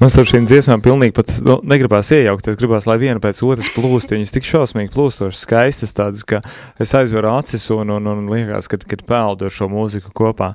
Man 0.00 0.08
starp 0.08 0.30
šīm 0.30 0.46
dziesmām 0.48 0.80
pilnīgi 0.84 1.12
pat 1.16 1.32
nu, 1.44 1.58
negribās 1.68 2.08
iejaukties. 2.16 2.56
Gribās, 2.56 2.86
lai 2.88 2.96
viena 3.02 3.20
pēc 3.20 3.42
otras 3.44 3.68
plūst. 3.74 4.14
Viņas 4.14 4.32
tik 4.32 4.46
šausmīgi 4.48 4.92
plūstošas, 4.94 5.42
skaistas, 5.44 5.92
tādas, 5.96 6.24
ka 6.24 6.40
es 6.80 6.94
aizveru 6.96 7.28
acis 7.34 7.66
un, 7.74 7.92
un, 7.98 8.08
un 8.08 8.30
liekas, 8.32 8.70
ka, 8.72 8.80
ka 8.80 9.00
peldu 9.04 9.50
ar 9.50 9.54
šo 9.54 9.68
mūziku 9.72 10.14
kopā. 10.16 10.54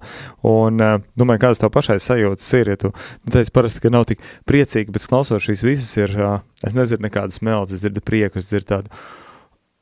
Un 0.50 0.82
uh, 0.82 0.96
domāju, 1.20 1.44
kādas 1.46 1.62
tev 1.62 1.70
pašai 1.76 2.00
sajūtas 2.02 2.50
ir, 2.58 2.74
ja 2.74 2.80
tu 2.82 2.90
nu, 2.90 3.36
teici 3.38 3.54
parasti, 3.54 3.84
ka 3.86 3.94
nav 3.94 4.08
tik 4.10 4.24
priecīgi, 4.50 4.90
bet 4.96 5.06
klausot 5.12 5.46
šīs 5.46 5.62
visas 5.68 5.94
ir, 6.00 6.18
uh, 6.18 6.40
es 6.66 6.74
nezinu 6.74 7.06
nekādas 7.06 7.44
meldas, 7.46 7.78
es 7.78 7.86
dzirdu 7.86 8.02
prieku, 8.06 8.42
es 8.42 8.50
dzirdu 8.50 8.72
tādu. 8.74 9.06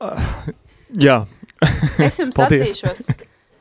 Uh, 0.04 0.52
jā, 1.00 1.22
Es 2.04 2.18
jums 2.20 2.38
atzīšos. 2.40 3.06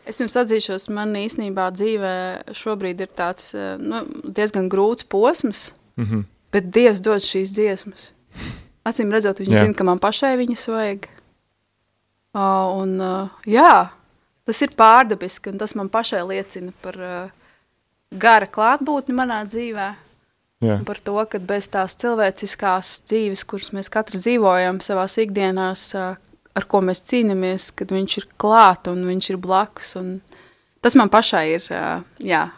Es 0.03 0.19
jums 0.19 0.35
atzīšos, 0.35 0.89
man 0.91 1.15
īstenībā 1.15 1.69
dzīvē 1.75 2.15
šobrīd 2.59 3.05
ir 3.05 3.11
tāds 3.15 3.53
eh, 3.55 3.77
nu, 3.79 4.01
diezgan 4.35 4.67
grūts 4.71 5.07
posms, 5.07 5.69
mm 5.95 6.05
-hmm. 6.05 6.23
bet 6.51 6.71
Dievs 6.73 7.01
dod 7.01 7.21
šīs 7.21 7.53
dziesmas. 7.53 8.11
Acīm 8.85 9.11
redzot, 9.11 9.39
viņš 9.39 9.49
Jā. 9.49 9.65
zina, 9.65 9.73
ka 9.73 9.83
man 9.83 9.99
pašai 9.99 10.37
viņas 10.37 10.67
vajag. 10.67 11.07
Uh, 12.33 12.81
un, 12.81 12.99
uh, 13.01 13.29
jā, 13.45 13.89
tas 14.45 14.61
ir 14.61 14.73
pārdabiski, 14.75 15.49
un 15.49 15.57
tas 15.57 15.75
man 15.75 15.89
pašai 15.89 16.23
liecina 16.27 16.71
par 16.81 16.95
uh, 16.97 17.29
gara 18.11 18.45
klātbūtni 18.45 19.13
manā 19.13 19.45
dzīvē. 19.45 19.93
Un 20.63 20.85
par 20.87 20.99
to, 21.03 21.17
ka 21.27 21.39
bez 21.43 21.67
tās 21.67 21.95
cilvēciskās 21.99 23.01
dzīves, 23.09 23.43
kuras 23.43 23.73
mēs 23.75 23.89
katrs 23.91 24.23
dzīvojam 24.23 24.79
savā 24.79 25.05
ikdienās, 25.25 25.89
ā, 25.99 26.15
ar 26.55 26.67
ko 26.71 26.79
mēs 26.81 27.03
cīnāmies, 27.03 27.71
kad 27.75 27.91
viņš 27.91 28.17
ir 28.21 28.27
klāt 28.39 28.87
un 28.87 29.03
viņš 29.09 29.29
ir 29.33 29.37
blakus. 29.37 29.95
un 29.99 30.21
Tas 30.83 30.95
man 30.95 31.09
pašai 31.11 31.45
ir 31.55 31.67
ā, 31.71 32.03
jā, 32.19 32.49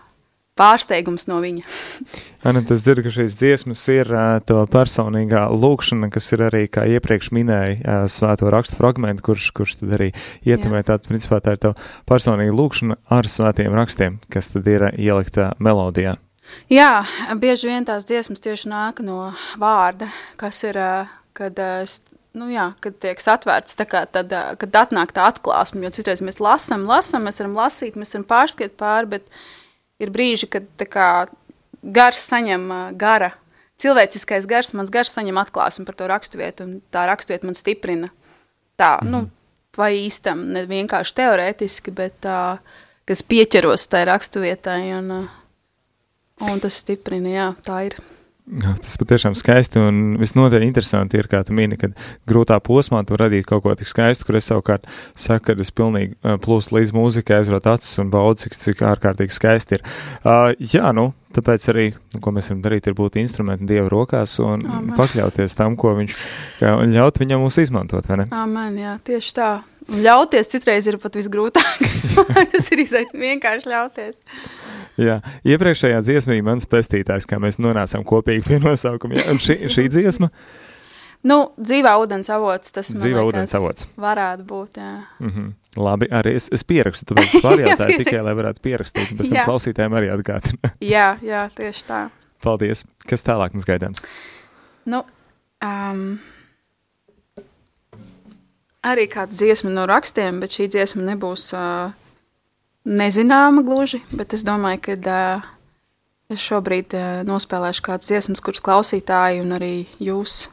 pārsteigums 0.59 1.27
no 1.27 1.41
viņa. 1.43 1.63
Anna, 2.47 2.61
es 2.63 2.83
dzirdu, 2.85 3.03
ka 3.05 3.11
šīs 3.11 3.37
dziesmas 3.39 3.81
ir 3.91 4.09
uh, 4.13 4.37
tava 4.45 4.63
personīgā 4.71 5.45
lūkšana, 5.51 6.07
kas 6.13 6.29
ir 6.35 6.45
arī, 6.47 6.63
kā 6.71 6.85
iepriekš 6.95 7.31
minēja, 7.35 7.75
uh, 7.81 8.05
svēto 8.11 8.47
rakstu 8.53 8.79
fragment, 8.79 9.23
kurš, 9.25 9.49
kurš 9.57 9.79
tad 9.81 9.95
arī 9.97 10.11
ietumē 10.47 10.83
tādu, 10.87 11.09
principā 11.11 11.41
tā 11.43 11.55
ir 11.57 11.63
tava 11.65 11.89
personīga 12.07 12.53
lūkšana 12.55 12.99
ar 13.17 13.27
svētiem 13.31 13.75
rakstiem, 13.75 14.19
kas 14.31 14.53
tad 14.53 14.69
ir 14.71 14.87
uh, 14.87 14.95
ielikta 14.95 15.51
melodijā. 15.59 16.15
Jā, 16.69 17.01
bieži 17.41 17.71
vien 17.71 17.85
tās 17.87 18.05
dziesmas 18.05 18.43
tieši 18.45 18.69
nāk 18.69 19.01
no 19.03 19.31
vārda, 19.59 20.07
kas 20.39 20.61
ir, 20.67 20.77
ā, 20.77 20.91
kad, 21.35 21.57
es- 21.81 22.03
nu 22.37 22.51
jā, 22.53 22.69
kad 22.85 22.99
tiek 23.01 23.17
atvērts, 23.33 23.75
tā 23.79 23.87
kā 23.89 24.05
tad, 24.05 24.29
kad 24.61 24.77
atnāk 24.85 25.11
tā 25.15 25.25
atklāsme, 25.33 25.81
jo 25.87 25.91
citreiz 25.97 26.21
mēs 26.21 26.37
lasām, 26.43 26.85
lasām, 26.87 27.25
mēs 27.25 27.41
varam 27.41 27.57
lasīt, 27.57 27.97
mēs 27.97 28.13
varam 28.13 28.27
pārskriet 28.29 28.77
pāri, 28.77 29.09
bet 29.17 29.25
ir 29.99 30.11
brīži, 30.11 30.49
kad 30.51 30.85
kā 30.91 31.27
gars 31.81 32.25
saņem 32.29 32.67
gara, 32.99 33.31
cilvēciskais 33.81 34.47
gars, 34.49 34.73
mans 34.77 34.91
gars 34.93 35.13
saņem 35.15 35.39
atklāsmi 35.41 35.85
par 35.87 35.97
to 35.99 36.09
raksturvietu, 36.11 36.67
un 36.67 36.77
tā 36.93 37.05
raksturvieta 37.09 37.47
man 37.47 37.57
stiprina. 37.57 38.11
Tā, 38.77 38.97
mm 39.01 39.07
-hmm. 39.07 39.11
nu, 39.11 39.29
vai 39.77 39.93
īstam, 40.07 40.45
ne 40.51 40.65
vienkārši 40.65 41.15
teorētiski, 41.15 41.91
bet 41.91 42.13
tā, 42.21 42.57
kas 43.05 43.23
pieķeros 43.23 43.87
tai 43.87 44.05
raksturvietai, 44.05 44.93
un, 44.97 45.29
un 46.41 46.59
tas 46.59 46.73
stiprina, 46.73 47.29
jā, 47.29 47.55
tā 47.63 47.85
ir. 47.85 47.95
Tas 48.45 48.93
patiešām 49.01 49.33
skaisti 49.33 49.81
un 49.81 50.19
visnotaļ 50.21 50.67
interesanti 50.67 51.17
ir, 51.17 51.25
kā 51.29 51.39
tu 51.45 51.55
mini, 51.57 51.79
kad 51.81 51.95
grūtā 52.29 52.59
posmā 52.61 53.01
tu 53.07 53.17
radīt 53.17 53.47
kaut 53.49 53.63
ko 53.63 53.73
tik 53.77 53.89
skaistu, 53.89 54.27
kur 54.27 54.37
es 54.37 54.45
savukārt 54.51 54.85
saku, 55.17 55.47
ka 55.47 55.55
es 55.63 55.73
pilnīgi 55.73 56.13
plūstu 56.45 56.77
līdz 56.77 56.93
mūzikai, 56.93 57.39
aizvarot 57.39 57.71
acis 57.73 57.97
un 58.03 58.11
baudu, 58.13 58.43
cik, 58.43 58.57
cik 58.61 58.83
ārkārtīgi 58.85 59.33
skaisti 59.33 59.79
ir. 59.79 59.85
Uh, 60.21 60.51
jā, 60.61 60.93
nu, 60.93 61.07
tāpēc 61.33 61.65
arī, 61.73 61.87
nu, 62.13 62.21
ko 62.21 62.35
mēs 62.35 62.51
varam 62.51 62.61
darīt, 62.67 62.85
ir 62.85 62.97
būt 62.97 63.17
instrumenti 63.23 63.65
Dieva 63.71 63.89
rokās 63.89 64.37
un 64.43 64.61
Amen. 64.61 64.93
pakļauties 64.99 65.57
tam, 65.57 65.73
ko 65.79 65.95
viņš, 65.97 66.25
un 66.69 66.93
ļaut 66.93 67.17
viņam 67.23 67.41
mūs 67.47 67.57
izmantot, 67.65 68.05
vai 68.11 68.21
ne? 68.21 68.29
Amen, 68.45 68.77
jā, 68.77 68.99
tieši 69.09 69.35
tā. 69.41 69.51
Un 69.89 70.05
ļauties 70.05 70.53
citreiz 70.53 70.85
ir 70.89 71.01
pat 71.01 71.17
visgrūtāk. 71.17 71.81
tas 72.53 72.71
ir 72.73 72.85
vienkārši 73.09 73.73
ļauties. 73.73 74.21
Jā, 75.01 75.19
iepriekšējā 75.43 76.01
dziesmā 76.07 76.37
mans 76.45 76.67
pestītājs, 76.71 77.27
kā 77.27 77.39
mēs 77.43 77.59
nonācām 77.59 78.05
kopīgi 78.07 78.45
pie 78.47 78.59
nosaukuma. 78.63 79.19
Jā, 79.19 79.25
un 79.33 79.41
šī, 79.43 79.57
šī 79.73 79.89
dziesma, 79.91 80.31
Nu, 81.25 81.37
dzīvā 81.57 81.95
ūdens 82.03 82.29
avots 82.29 82.73
tas 82.75 82.91
Dzīvā 82.93 83.23
ūdens 83.25 83.55
avots. 83.57 83.87
varētu 83.97 84.43
būt. 84.45 84.77
Jā. 84.77 84.91
mm 85.19 85.29
-hmm. 85.29 85.53
labi, 85.75 86.05
arī 86.11 86.35
es, 86.35 86.49
es 86.51 86.63
pierakstu, 86.63 87.13
tāpēc 87.13 87.35
es 87.35 87.43
pārjautāju 87.45 87.97
tikai, 87.97 88.21
lai 88.21 88.35
varētu 88.37 88.61
pierakstīt, 88.61 89.17
pēc 89.17 89.33
tam 89.33 89.45
klausītājiem 89.45 89.97
arī 89.97 90.11
atgādina. 90.13 90.71
jā, 90.95 91.17
jā, 91.21 91.49
tieši 91.55 91.83
tā. 91.87 92.09
Paldies! 92.43 92.85
Kas 93.09 93.23
tālāk 93.23 93.53
mums 93.53 93.65
gaidāms? 93.65 94.03
Nu, 94.85 95.03
um, 95.65 96.19
arī 98.83 99.07
kāda 99.09 99.33
dziesma 99.33 99.69
no 99.69 99.85
rakstiem, 99.85 100.39
bet 100.39 100.51
šī 100.51 100.69
dziesma 100.69 101.01
nebūs 101.01 101.53
uh, 101.57 101.91
nezināma 102.85 103.65
gluži. 103.65 104.01
Bet 104.13 104.33
es 104.37 104.45
domāju, 104.45 104.81
ka 104.85 104.95
uh, 104.95 105.51
es 106.31 106.45
šobrīd 106.45 106.95
uh, 106.95 107.21
nospēlēšu 107.27 107.85
kādas 107.85 108.11
dziesmas, 108.11 108.43
kuras 108.45 108.63
klausītāji 108.65 109.43
un 109.43 109.57
arī 109.57 109.73
jūs 109.99 110.45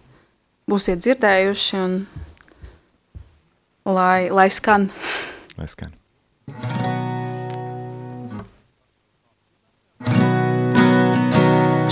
būsiet 0.70 1.05
dzirdējuši. 1.05 1.83
Un, 1.85 1.99
lai, 3.89 4.30
lai 4.33 4.49
skan. 4.51 4.89
Lai 5.59 5.68
skan. 5.70 5.99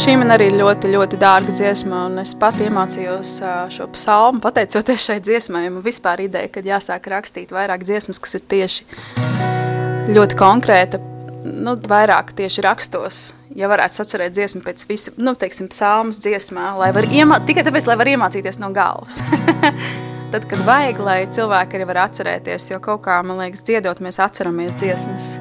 Šī 0.01 0.15
man 0.17 0.33
arī 0.33 0.47
ļoti, 0.57 0.89
ļoti 0.95 1.19
dārga 1.21 1.53
dziesma, 1.53 2.07
un 2.09 2.23
es 2.23 2.33
pat 2.41 2.57
iemācījos 2.65 3.35
šo 3.77 3.91
psalmu. 3.93 4.41
Pateicoties 4.41 5.11
šai 5.11 5.19
dziesmai, 5.21 5.67
man 5.69 5.85
vispār 5.85 6.25
ideja, 6.25 6.49
ka 6.49 6.65
jāsāk 6.65 7.13
rakstīt 7.13 7.53
vairāk 7.53 7.85
dziesmas, 7.85 8.23
kas 8.23 8.41
ir 8.41 8.47
tieši 8.49 9.60
ļoti 10.09 10.37
konkrēta, 10.39 11.01
nu, 11.45 11.77
vairāk 11.91 12.33
tieši 12.39 12.65
rakstos. 12.65 13.21
Ja 13.59 13.67
varētu 13.71 14.05
atcerēt 14.05 14.35
dziesmu 14.37 14.63
pēc 14.63 14.85
visa, 14.87 15.13
nu, 15.19 15.35
teiksim, 15.39 15.69
psalmas 15.73 16.21
dziesmā, 16.23 16.71
lai 16.79 16.93
var 16.95 17.09
iemā, 17.11 17.41
tikai 17.47 17.65
tāpēc, 17.67 17.89
lai 17.91 17.99
var 17.99 18.11
iemācīties 18.13 18.61
no 18.63 18.71
galvas. 18.75 19.19
Tad, 20.33 20.47
kad 20.47 20.63
vajag, 20.63 21.01
lai 21.03 21.19
cilvēki 21.35 21.81
arī 21.81 21.89
var 21.91 22.05
atcerēties, 22.05 22.69
jo 22.71 22.79
kaut 22.85 23.03
kā, 23.09 23.19
man 23.27 23.43
liekas, 23.43 23.65
dziedot, 23.67 23.99
mēs 24.05 24.21
atceramies 24.23 24.79
dziesmas. 24.79 25.33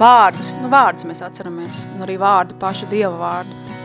Vārdus, 0.00 0.58
nu, 0.60 0.68
vārdus 0.72 1.08
mēs 1.08 1.24
atceramies, 1.24 1.86
un 1.94 2.04
arī 2.04 2.18
vārdu 2.20 2.58
pašu 2.60 2.90
Dieva 2.92 3.16
vārdu. 3.16 3.83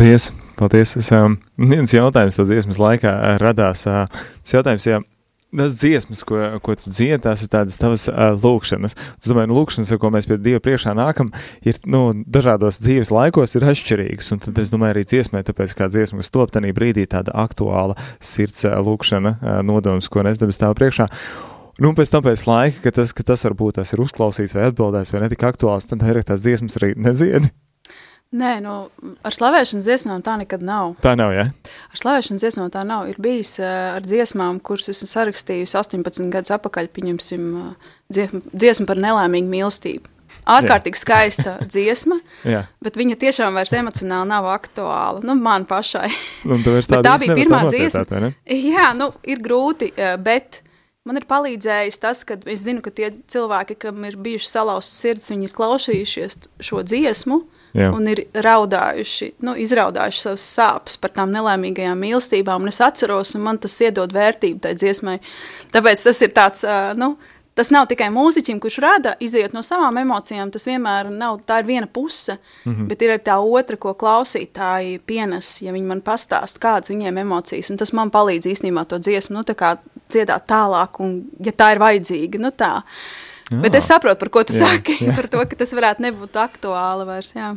Paldies! 0.00 0.30
Paldies! 0.56 0.94
Es, 0.96 1.10
um, 1.12 1.34
viens 1.60 1.92
jautājums 1.92 2.38
tas 2.38 2.46
dziesmas 2.48 2.78
laikā 2.80 3.10
uh, 3.12 3.34
radās. 3.36 3.82
Uh, 3.84 4.06
tas 4.40 4.54
jautājums, 4.54 4.86
ja 4.88 5.00
tas 5.52 5.76
dziesmas, 5.76 6.22
ko, 6.24 6.38
ko 6.64 6.76
tu 6.80 6.88
dziedi, 6.88 7.18
tās 7.26 7.42
ir 7.44 7.50
tādas 7.52 7.76
tavas 7.76 8.06
uh, 8.08 8.30
lūkšanas. 8.32 8.96
Es 8.96 9.28
domāju, 9.28 9.50
nu, 9.52 9.58
lūkšanas, 9.58 9.92
ar 9.92 10.00
ko 10.00 10.08
mēs 10.14 10.30
pie 10.30 10.40
Dieva 10.40 10.64
priekšā 10.64 10.96
nākam, 10.96 11.28
ir 11.68 11.76
nu, 11.84 12.00
dažādos 12.24 12.80
dzīves 12.80 13.12
laikos 13.12 13.58
ir 13.60 13.68
atšķirīgas. 13.74 14.32
Un 14.32 14.40
tad 14.48 14.64
es 14.64 14.72
domāju, 14.72 14.96
arī 14.96 15.04
dziesmē, 15.04 15.44
tāpēc 15.44 15.76
kā 15.76 15.92
dziesma, 15.92 16.24
kas 16.24 16.32
top 16.32 16.56
tenī 16.56 16.72
brīdī 16.72 17.04
tāda 17.04 17.36
aktuāla 17.44 18.00
sirds 18.24 18.64
uh, 18.64 18.80
lūkšana, 18.80 19.36
uh, 19.36 19.60
nodoms, 19.68 20.08
ko 20.08 20.24
nes 20.24 20.40
debes 20.40 20.56
stāv 20.56 20.80
priekšā. 20.80 21.12
Nu, 21.76 21.92
pēc 21.92 22.16
tam 22.16 22.24
pēc 22.24 22.48
laika, 22.48 22.86
ka 22.88 22.98
tas, 23.02 23.12
ka 23.12 23.32
tas 23.34 23.44
varbūt 23.50 23.82
tas 23.82 23.92
ir 23.92 24.00
uzklausīts 24.00 24.56
vai 24.56 24.70
atbildēts 24.72 25.12
vai 25.12 25.26
netik 25.28 25.44
aktuāls, 25.44 25.92
tad 25.92 26.08
ir 26.08 26.24
tās 26.24 26.48
dziesmas 26.48 26.80
arī 26.80 26.96
nedziedi. 26.96 27.52
Nē, 28.30 28.50
nu, 28.62 28.74
ar 29.26 29.34
slavēšanas 29.34 29.88
dziesmām 29.88 30.20
tā 30.22 30.36
nekad 30.38 30.62
nav. 30.62 30.92
Tā 31.02 31.16
nav, 31.18 31.32
ja? 31.34 31.48
Ar 31.90 31.98
slavēšanas 31.98 32.44
dziesmām 32.44 32.68
tā 32.70 32.84
nav. 32.86 33.08
Ir 33.10 33.18
bijis 33.18 33.56
uh, 33.58 33.96
ar 33.96 34.06
dziesmām, 34.06 34.60
kuras 34.62 34.86
esmu 34.92 35.08
sarakstījusi 35.10 35.74
18 35.80 36.30
gadus 36.30 36.54
atpakaļ, 36.54 36.92
pieņemsim, 36.94 37.48
uh, 37.58 37.90
dziesmu, 38.14 38.44
dziesmu 38.54 38.86
par 38.86 39.02
nelēmīgu 39.02 39.50
mīlestību. 39.50 40.14
Ārkārtīgi 40.50 40.98
skaista 40.98 41.56
dziesma, 41.72 42.20
Jā. 42.46 42.64
bet 42.82 42.96
viņa 42.98 43.18
tiešām 43.20 43.58
vairs 43.58 43.74
emocionāli 43.76 44.30
nav 44.30 44.48
aktuāla. 44.50 45.22
Nu, 45.26 45.34
man 45.34 45.66
pašai. 45.68 46.08
Un 46.46 46.62
tu 46.64 46.74
vairs 46.74 46.90
tādu 46.90 47.06
tā 47.06 47.16
bija 47.22 47.36
pirmā 47.38 47.64
tā 47.66 47.74
dziesma. 47.74 48.22
ne? 48.22 48.32
Jā, 48.46 48.90
nu, 48.96 49.10
ir 49.26 49.42
grūti, 49.44 49.90
eh, 49.96 50.14
bet 50.22 50.62
man 51.02 51.18
ir 51.20 51.26
palīdzējis 51.30 52.02
tas, 52.02 52.22
ka 52.28 52.38
es 52.46 52.64
zinu, 52.64 52.82
ka 52.84 52.94
tie 52.94 53.12
cilvēki, 53.30 53.78
kam 53.86 54.04
ir 54.08 54.18
bijuši 54.22 54.50
salauzts 54.54 55.02
sirds, 55.02 55.30
viņi 55.34 55.50
ir 55.50 55.56
klausījušies 55.56 56.44
šo 56.62 56.84
dziesmu. 56.86 57.42
Jā. 57.76 57.90
Un 57.94 58.08
ir 58.10 58.24
raudājuši, 58.34 59.32
nu, 59.46 59.54
izraudājuši 59.62 60.22
savas 60.24 60.46
sāpes 60.56 60.96
par 61.00 61.12
tām 61.14 61.30
nelēmīgajām 61.34 62.00
mīlestībām. 62.02 62.64
Un 62.64 62.72
es 62.72 62.80
atceros, 62.82 63.36
un 63.38 63.44
man 63.46 63.60
tas 63.62 63.76
iedod 63.84 64.14
vērtību 64.14 64.64
tai 64.64 64.74
dziesmai. 64.78 65.20
Tāpēc 65.74 66.02
tas 66.08 66.22
ir 66.26 66.32
tāds, 66.34 66.66
nu, 66.98 67.12
tas 67.54 67.70
nav 67.70 67.86
tikai 67.90 68.08
mūziķim, 68.14 68.58
kurš 68.62 68.80
rada, 68.82 69.14
iziet 69.22 69.54
no 69.54 69.62
savām 69.66 70.00
emocijām. 70.02 70.50
Tas 70.50 70.66
vienmēr 70.66 71.12
nav, 71.14 71.42
tā 71.46 71.60
viena 71.66 71.86
puse, 71.86 72.38
mm 72.64 72.72
-hmm. 72.72 72.88
bet 72.88 73.02
ir 73.02 73.14
arī 73.14 73.22
tā 73.30 73.38
otra, 73.38 73.76
ko 73.76 73.94
klausītāji 73.94 75.00
pienes, 75.06 75.62
ja 75.62 75.72
viņi 75.72 75.86
man 75.86 76.02
pastāst, 76.02 76.58
kādas 76.58 76.90
viņiem 76.90 77.18
emocijas. 77.18 77.70
Un 77.70 77.76
tas 77.76 77.92
man 77.92 78.10
palīdz 78.10 78.46
īstenībā 78.46 78.84
to 78.86 78.98
dziesmu, 78.98 79.36
nu, 79.36 79.42
tā 79.42 79.54
kā 79.54 79.76
dziedāt 80.10 80.46
tālāk, 80.46 81.00
un, 81.00 81.24
ja 81.44 81.52
tā 81.52 81.72
ir 81.72 81.78
vajadzīga, 81.78 82.38
nu 82.38 82.50
tā. 82.50 82.82
Jā. 83.50 83.58
Bet 83.64 83.74
es 83.80 83.88
saprotu, 83.90 84.20
par 84.20 84.30
ko 84.30 84.44
tu 84.46 84.54
Jā, 84.54 84.68
saki, 84.76 85.00
jā. 85.02 85.16
par 85.16 85.26
to, 85.30 85.42
ka 85.50 85.58
tas 85.58 85.74
varētu 85.74 86.04
nebūt 86.06 86.38
aktuāli 86.38 87.06
vairs, 87.08 87.32
jā. 87.34 87.50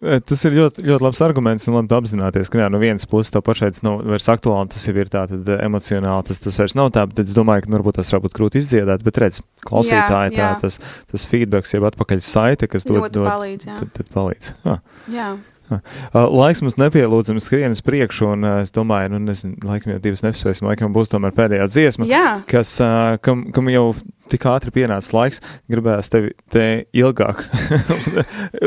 E, 0.00 0.16
Tas 0.24 0.44
ir 0.48 0.56
ļoti, 0.56 0.84
ļoti 0.88 1.04
labs 1.04 1.20
arguments, 1.24 1.68
un 1.68 1.76
labi 1.76 1.94
apzināties, 1.96 2.50
ka 2.52 2.62
jā, 2.62 2.70
no 2.72 2.80
vienas 2.80 3.04
puses 3.08 3.32
tev 3.34 3.44
pašai 3.44 3.70
tas 3.74 3.84
nav 3.84 4.00
vairs 4.08 4.28
aktuāli, 4.32 4.72
tas 4.72 4.88
jau 4.88 4.96
ir 4.96 5.12
tā 5.12 5.26
tad 5.30 5.48
e, 5.52 5.58
emocionāli, 5.66 6.26
tas, 6.30 6.40
tas 6.44 6.60
vairs 6.62 6.76
nav 6.80 6.90
tā, 6.96 7.04
bet 7.10 7.24
es 7.26 7.36
domāju, 7.36 7.66
ka 7.66 7.72
nu, 7.72 7.78
varbūt 7.78 8.00
tas 8.00 8.12
varbūt 8.16 8.36
grūti 8.36 8.62
izdziedāt, 8.62 9.04
bet 9.04 9.20
redz, 9.20 9.40
klausītāji 9.68 10.36
tā, 10.36 10.44
jā. 10.48 10.52
tas, 10.64 10.80
tas 11.12 11.26
feedbacks, 11.28 11.76
jeb 11.76 11.88
atpakaļ 11.92 12.24
saite, 12.24 12.70
kas 12.72 12.88
dod, 12.88 13.04
dod, 13.12 13.28
palīdz, 13.28 13.68
jā. 13.68 13.80
tad, 13.82 13.92
tad 14.00 14.14
palīdz. 14.16 14.54
Ah. 14.64 14.80
jā. 15.12 15.34
Uh, 16.14 16.28
Laiks 16.30 16.60
mums 16.62 16.76
nepielūdzami 16.78 17.40
skrien 17.42 17.72
uz 17.74 17.80
priekšu, 17.82 18.28
un 18.36 18.46
uh, 18.46 18.58
es 18.62 18.70
domāju, 18.74 19.10
nu, 19.14 19.18
nezinu, 19.24 19.56
laikam 19.66 19.94
jau 19.94 20.00
divas 20.04 20.22
nespēsim, 20.22 20.68
laikam 20.68 20.92
būs 20.94 21.10
tomēr 21.10 21.32
pēdējā 21.34 21.66
dziesma, 21.72 22.06
Jā. 22.06 22.26
kas, 22.50 22.76
uh, 22.84 23.16
kam, 23.24 23.46
kam 23.54 23.70
jau 23.72 23.88
tik 24.30 24.46
ātri 24.48 24.70
pienācis 24.74 25.10
laiks, 25.16 25.40
gribējās 25.72 26.12
tevi 26.12 26.32
te 26.52 26.66
ilgāk 26.96 27.42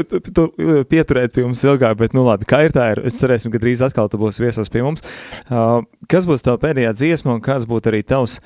tu, 0.10 0.20
tu, 0.36 0.48
pieturēt 0.90 1.36
pie 1.36 1.46
mums 1.46 1.64
ilgāk, 1.64 1.98
bet, 2.02 2.18
nu, 2.18 2.26
labi, 2.28 2.50
kā 2.50 2.66
ir 2.68 2.76
tā 2.76 2.90
ir, 2.96 3.04
es 3.08 3.20
cerēsim, 3.22 3.54
ka 3.54 3.62
drīz 3.64 3.86
atkal 3.88 4.12
tu 4.12 4.20
būsi 4.22 4.44
viesos 4.44 4.72
pie 4.74 4.84
mums. 4.86 5.06
Kas 6.12 6.28
būs 6.30 6.46
tava 6.46 6.60
pēdējā 6.62 6.94
dziesma, 6.98 7.38
un 7.38 7.46
kāds 7.46 7.70
būtu 7.70 7.94
arī 7.94 8.04
tavs, 8.08 8.42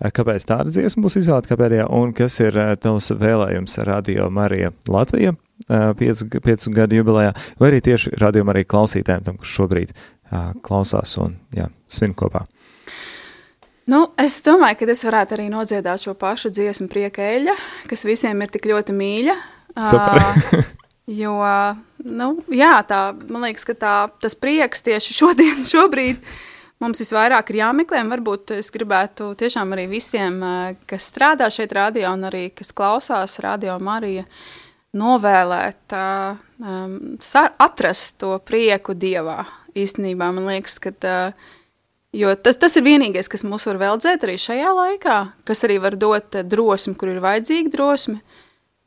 kāpēc 0.00 0.46
tāda 0.48 0.72
dziesma 0.72 1.06
būs 1.06 1.18
izvēlēta 1.22 1.52
kā 1.52 1.58
pēdējā, 1.60 1.88
un 1.96 2.12
kas 2.16 2.40
ir 2.44 2.58
uh, 2.60 2.74
tavs 2.80 3.12
vēlējums 3.16 3.78
Radio 3.88 4.30
Marija 4.34 4.74
Latvija? 4.88 5.36
uh, 5.68 5.94
Piecu, 5.98 6.28
piecu 6.42 6.72
gadu 6.74 7.00
jubilejā, 7.00 7.32
vai 7.60 7.70
arī 7.70 7.80
tieši 7.84 8.16
radījumā 8.20 8.54
arī 8.54 8.64
klausītājiem, 8.68 9.24
tam, 9.26 9.38
kurš 9.40 9.54
šobrīd 9.60 9.94
uh, 9.94 10.52
klausās 10.64 11.16
un 11.22 11.36
jā, 11.56 11.68
svin 11.88 12.14
kopā. 12.16 12.46
Nu, 13.86 14.08
es 14.18 14.40
domāju, 14.42 14.80
ka 14.80 14.88
es 14.90 15.04
varētu 15.06 15.36
arī 15.36 15.46
nodziedāt 15.52 16.02
šo 16.02 16.16
pašu 16.18 16.50
dziesmu 16.54 16.88
prieka 16.90 17.22
eļļa, 17.36 17.54
kas 17.90 18.02
visiem 18.06 18.40
ir 18.42 18.50
tik 18.50 18.66
ļoti 18.66 18.96
mīļa. 18.96 19.36
Super. 19.76 20.18
Ā, 20.18 20.62
jo, 21.20 21.36
nu, 22.02 22.32
jā, 22.50 22.72
tā, 22.88 23.00
man 23.30 23.46
liekas, 23.46 23.66
ka 23.68 23.76
tā, 23.78 23.94
tas 24.22 24.34
prieks 24.38 24.82
tieši 24.86 25.14
šodien, 25.20 25.62
šobrīd 25.74 26.18
mums 26.82 27.02
visvairāk 27.02 27.50
ir 27.52 27.60
jāmeklē. 27.62 28.02
Varbūt 28.10 28.56
es 28.58 28.70
gribētu 28.74 29.32
tiešām 29.38 29.74
arī 29.76 29.88
visiem, 29.90 30.38
kas 30.88 31.10
strādā 31.12 31.50
šeit 31.52 31.74
radio 31.76 32.12
un 32.14 32.28
arī 32.28 32.48
kas 32.54 32.74
klausās 32.76 33.38
radio 33.44 33.78
Marija, 33.82 34.26
novēlēt, 34.96 35.92
um, 35.92 36.96
atrast 37.66 38.18
to 38.22 38.36
prieku 38.44 38.96
Dievā. 38.96 39.44
Īstenībā 39.76 40.30
man 40.32 40.48
liekas, 40.48 40.78
ka 40.80 40.94
tā, 40.96 41.18
Jo 42.16 42.30
tas, 42.38 42.56
tas 42.56 42.72
ir 42.78 42.84
vienīgais, 42.86 43.28
kas 43.28 43.42
mums 43.44 43.66
var 43.68 43.76
veldzēt 43.76 44.22
arī 44.24 44.38
šajā 44.40 44.70
laikā, 44.72 45.16
kas 45.44 45.60
arī 45.66 45.76
var 45.84 45.98
dot 46.00 46.38
drosmi, 46.48 46.94
kur 46.96 47.10
ir 47.12 47.20
vajadzīga 47.20 47.72
drosme. 47.74 48.22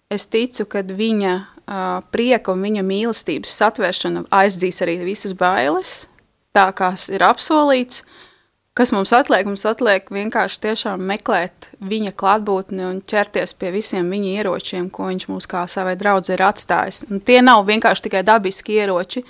Es 0.10 0.26
ticu, 0.26 0.66
ka 0.66 0.82
viņa 0.82 1.34
uh, 1.38 2.00
prieka 2.10 2.56
un 2.56 2.64
viņa 2.66 2.82
mīlestības 2.88 3.54
satvēršana 3.62 4.26
aizdzīs 4.34 4.82
arī 4.82 4.98
visas 5.06 5.36
bailes. 5.38 6.08
Tā, 6.56 6.70
kā 6.76 6.94
ir 7.12 7.26
apsolīts. 7.26 8.04
Kas 8.78 8.94
mums 8.96 9.12
atliek? 9.12 9.44
Mums 9.50 9.66
atliek 9.68 10.08
vienkārši 10.14 10.62
tiešām 10.64 11.02
meklēt 11.10 11.72
viņa 11.84 12.14
klātbūtni 12.16 12.86
un 12.88 13.02
ķerties 13.04 13.56
pie 13.60 13.74
visiem 13.76 14.08
viņa 14.14 14.38
ieročiem, 14.40 14.88
ko 14.94 15.10
viņš 15.10 15.26
mums 15.28 15.50
kā 15.50 15.66
savai 15.68 15.98
draudzē 16.00 16.38
ir 16.38 16.46
atstājis. 16.48 17.02
Un 17.10 17.20
tie 17.20 17.42
nav 17.44 17.66
vienkārši 17.68 18.06
tikai 18.08 18.22
dabiski 18.28 18.78
ieroči, 18.80 19.26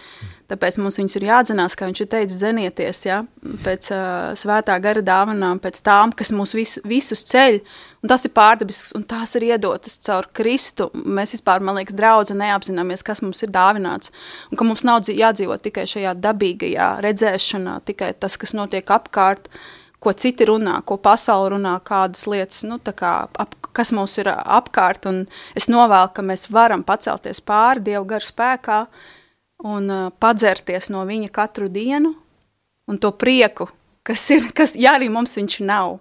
tāpēc 0.49 0.79
mums 0.81 0.97
ir 0.99 1.25
jāatzinās, 1.27 1.75
kā 1.77 1.87
viņš 1.89 2.01
ir 2.03 2.09
teicis, 2.09 2.39
dzenieties 2.41 3.03
ja, 3.05 3.19
pēc 3.63 3.91
uh, 3.93 4.31
svētā 4.39 4.75
gara 4.81 5.03
dāvanām, 5.05 5.61
pēc 5.61 5.81
tām, 5.85 6.13
kas 6.17 6.33
mūs 6.35 6.55
vis, 6.57 6.77
visus 6.87 7.23
ceļ. 7.29 7.59
Un 7.99 8.11
tas 8.11 8.23
ir 8.25 8.31
pārdabisks, 8.35 8.93
un 8.95 9.03
tās 9.07 9.35
ir 9.35 9.45
iedotas 9.49 9.99
caur 10.05 10.29
Kristu. 10.33 10.87
Mēs 10.95 11.35
vispār, 11.35 11.61
man 11.65 11.77
liekas, 11.79 11.97
draudze 11.97 12.37
neapzināmies, 12.37 13.03
kas 13.05 13.21
mums 13.25 13.43
ir 13.43 13.51
dāvināts. 13.53 14.13
Un 14.49 14.59
ka 14.59 14.67
mums 14.67 14.85
nav 14.87 15.03
dzī- 15.03 15.17
jādzīvot 15.19 15.65
tikai 15.67 15.85
šajā 15.89 16.15
dabīgajā 16.23 16.89
redzēšanā, 17.05 17.75
tikai 17.89 18.13
tas, 18.19 18.39
kas 18.39 18.55
notiek 18.55 18.95
apkārt, 18.95 19.51
ko 19.99 20.13
citi 20.15 20.47
runā, 20.47 20.79
ko 20.87 20.95
pasaule 20.97 21.53
runā, 21.57 21.75
kādas 21.83 22.23
lietas, 22.31 22.63
nu, 22.63 22.79
kā, 22.79 23.13
ap, 23.27 23.55
kas 23.75 23.91
mums 23.91 24.17
ir 24.21 24.31
apkārt. 24.31 25.05
Un 25.11 25.25
es 25.59 25.67
novēlu, 25.71 26.13
ka 26.15 26.25
mēs 26.25 26.47
varam 26.49 26.85
pacelties 26.87 27.43
pāri 27.43 27.83
Dievu 27.91 28.07
garu 28.15 28.25
spēkā 28.25 28.83
un 29.63 29.89
uh, 29.91 30.09
padzerties 30.19 30.89
no 30.93 31.03
viņa 31.07 31.31
katru 31.35 31.69
dienu 31.71 32.13
un 32.89 32.97
to 32.97 33.11
prieku, 33.11 33.69
kas 34.07 34.23
ir, 34.33 34.49
kas, 34.55 34.73
ja 34.79 34.95
arī 34.97 35.09
mums 35.13 35.35
viņš 35.37 35.59
nav, 35.67 35.99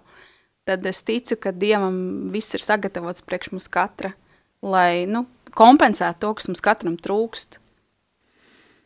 tad 0.67 0.85
es 0.89 1.03
ticu, 1.05 1.37
ka 1.41 1.53
Dievam 1.53 2.29
viss 2.33 2.55
ir 2.57 2.63
sagatavots 2.63 3.25
priekš 3.25 3.53
mums 3.53 3.69
katra, 3.71 4.13
lai, 4.65 5.05
nu, 5.09 5.25
kompensētu 5.53 6.23
to, 6.25 6.33
kas 6.39 6.49
mums 6.49 6.63
katram 6.65 6.97
trūkst. 6.97 7.59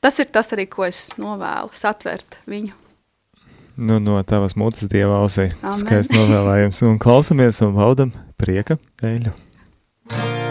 Tas 0.03 0.19
ir 0.19 0.27
tas 0.35 0.51
arī, 0.51 0.67
ko 0.67 0.83
es 0.83 1.13
novēlu, 1.15 1.71
satvert 1.75 2.41
viņu. 2.49 2.75
Nu, 3.79 3.97
no 4.03 4.19
tavas 4.27 4.57
mutes 4.59 4.91
dieva 4.91 5.23
ausī. 5.23 5.47
Skaisti 5.79 6.19
novēlējums. 6.19 6.83
Un 6.85 7.01
klausamies 7.01 7.63
un 7.65 7.73
baudam 7.79 8.13
prieka 8.37 8.77
eļu. 9.01 9.33
Jēzu 10.11 10.42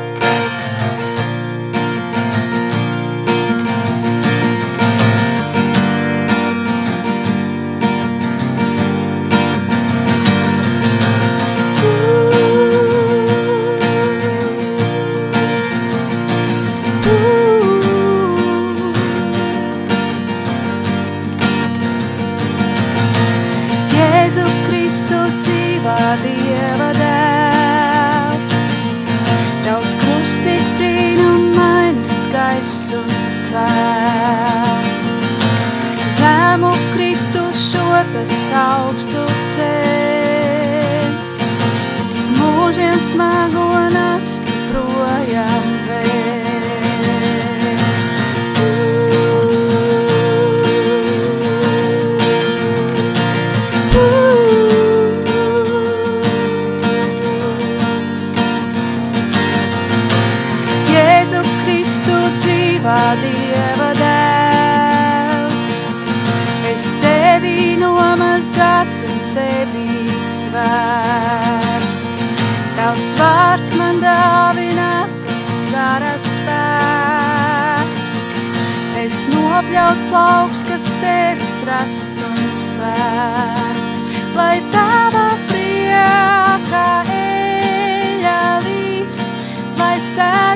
nopļauts 80.12 80.62
lauks, 80.62 80.64
kas 80.68 80.84
tevis 81.00 81.62
rasts 81.64 82.22
un 82.22 82.36
svēts, 82.54 84.02
lai 84.36 84.60
tava 84.72 85.36
prieka 85.48 87.02
eļa 87.08 88.60
līst, 88.66 89.24
lai 89.78 89.96
sēru 90.00 90.51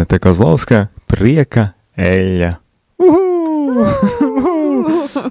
Anete 0.00 0.16
Kozlovska, 0.16 0.86
prieka 1.12 1.74
eļļa. 2.00 2.48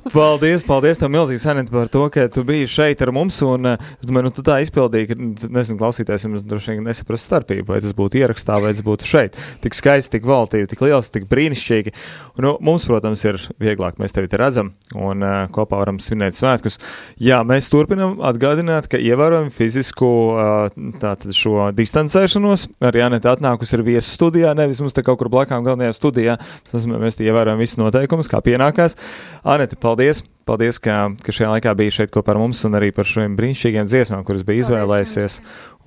Paldies, 0.10 0.64
paldies 0.66 0.98
tev 0.98 1.12
milzīgi, 1.14 1.42
Sanita, 1.44 1.70
par 1.70 1.90
to, 1.92 2.02
ka 2.10 2.24
tu 2.34 2.42
biji 2.48 2.66
šeit 2.72 3.02
ar 3.06 3.12
mums. 3.14 3.36
Un, 3.46 3.68
eh, 3.70 3.90
es 4.00 4.08
domāju, 4.10 4.26
nu, 4.26 4.32
tu 4.34 4.42
tā 4.46 4.56
izpildīji, 4.64 5.10
ka, 5.12 5.18
nezinu, 5.54 5.78
klausītājs 5.78 6.26
jums 6.26 6.46
droši 6.50 6.74
vien 6.74 6.88
nesaprast 6.88 7.28
starpību, 7.30 7.68
vai 7.70 7.82
tas 7.84 7.94
būtu 7.94 8.18
ierakstā, 8.18 8.58
vai 8.64 8.72
tas 8.74 8.82
būtu 8.86 9.06
šeit. 9.06 9.38
Tik 9.62 9.78
skaisti, 9.78 10.18
tik 10.18 10.26
valtīvi, 10.26 10.70
tik 10.72 10.82
liels, 10.82 11.12
tik 11.14 11.28
brīnišķīgi. 11.30 11.94
Un, 12.40 12.48
nu, 12.48 12.54
mums, 12.66 12.88
protams, 12.90 13.26
ir 13.30 13.38
vieglāk, 13.62 14.00
mēs 14.02 14.16
tevi 14.16 14.32
te 14.32 14.40
redzam 14.42 14.72
un 14.96 15.22
uh, 15.22 15.46
kopā 15.54 15.78
varam 15.84 16.00
svinēt 16.02 16.40
svētkus. 16.40 16.80
Jā, 17.22 17.44
mēs 17.46 17.70
turpinam 17.70 18.18
atgādināt, 18.26 18.90
ka 18.90 18.98
ievērojam 18.98 19.54
fizisku 19.54 20.10
uh, 20.34 21.30
šo 21.38 21.70
distancēšanos. 21.78 22.66
Arī 22.90 23.06
Anita 23.06 23.36
atnākusi 23.36 23.78
ir 23.78 23.86
viesu 23.92 24.10
studijā, 24.16 24.56
nevis 24.58 24.82
mums 24.82 24.98
te 24.98 25.06
kaut 25.06 25.22
kur 25.22 25.30
blakām 25.30 25.62
galvenajā 25.68 26.00
studijā. 26.00 26.40
Tas 26.66 26.80
nozīmē, 26.80 27.04
mēs 27.06 27.22
te 27.22 27.30
ievērojam 27.30 27.62
visus 27.62 27.78
noteikumus, 27.78 28.32
kā 28.32 28.42
pienākās. 28.42 28.98
Anita, 29.46 29.78
paldies! 29.78 29.99
Paldies, 30.50 30.80
ka, 30.82 31.12
ka 31.22 31.34
šajā 31.36 31.52
laikā 31.52 31.72
bija 31.78 31.94
šeit 31.94 32.14
kopā 32.14 32.34
ar 32.34 32.40
mums 32.42 32.64
un 32.66 32.74
arī 32.80 32.90
par 32.96 33.06
šiem 33.06 33.36
brīnišķīgiem 33.38 33.86
dziesmām, 33.90 34.24
kuras 34.26 34.42
bija 34.48 34.64
izvēlējusies. 34.64 35.36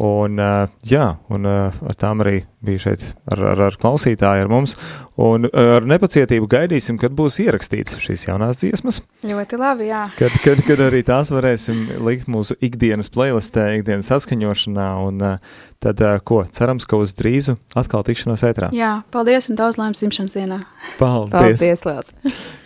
Un, 0.02 0.38
uh, 0.38 0.70
jā, 0.86 1.06
un 1.34 1.46
uh, 1.46 1.80
ar 1.86 1.96
tām 1.98 2.22
arī 2.22 2.44
bija 2.62 2.84
šeit 2.84 3.02
ar, 3.26 3.42
ar, 3.52 3.62
ar 3.66 3.78
klausītāju, 3.82 4.44
ar 4.44 4.50
mums. 4.50 4.76
Un 5.22 5.48
ar 5.50 5.82
nepacietību 5.90 6.46
gaidīsim, 6.50 6.96
kad 7.02 7.14
būs 7.18 7.40
ierakstīts 7.42 7.98
šīs 8.02 8.28
jaunās 8.28 8.60
dziesmas. 8.62 9.00
Ļoti 9.26 9.58
labi, 9.58 9.88
jā. 9.90 10.04
Kad, 10.18 10.36
kad, 10.44 10.62
kad 10.68 10.82
arī 10.86 11.02
tās 11.06 11.32
varēsim 11.34 11.80
likt 12.06 12.30
mūsu 12.30 12.54
ikdienas 12.62 13.10
playlistē, 13.14 13.66
ikdienas 13.80 14.12
saskaņošanā. 14.12 14.86
Un 15.08 15.24
uh, 15.26 15.56
tad, 15.82 16.02
uh, 16.06 16.20
ko, 16.22 16.44
cerams, 16.54 16.86
ka 16.86 17.00
uz 17.02 17.16
drīzu 17.18 17.58
atkal 17.78 18.06
tikšanos 18.06 18.46
ētrā. 18.46 18.70
Jā, 18.78 19.00
paldies 19.14 19.50
un 19.50 19.58
daudz 19.58 19.80
laimes 19.82 20.02
simšanas 20.02 20.38
dienā. 20.38 20.60
Paldies! 21.02 21.58
Paldies, 21.58 21.84
Liels! 21.88 22.14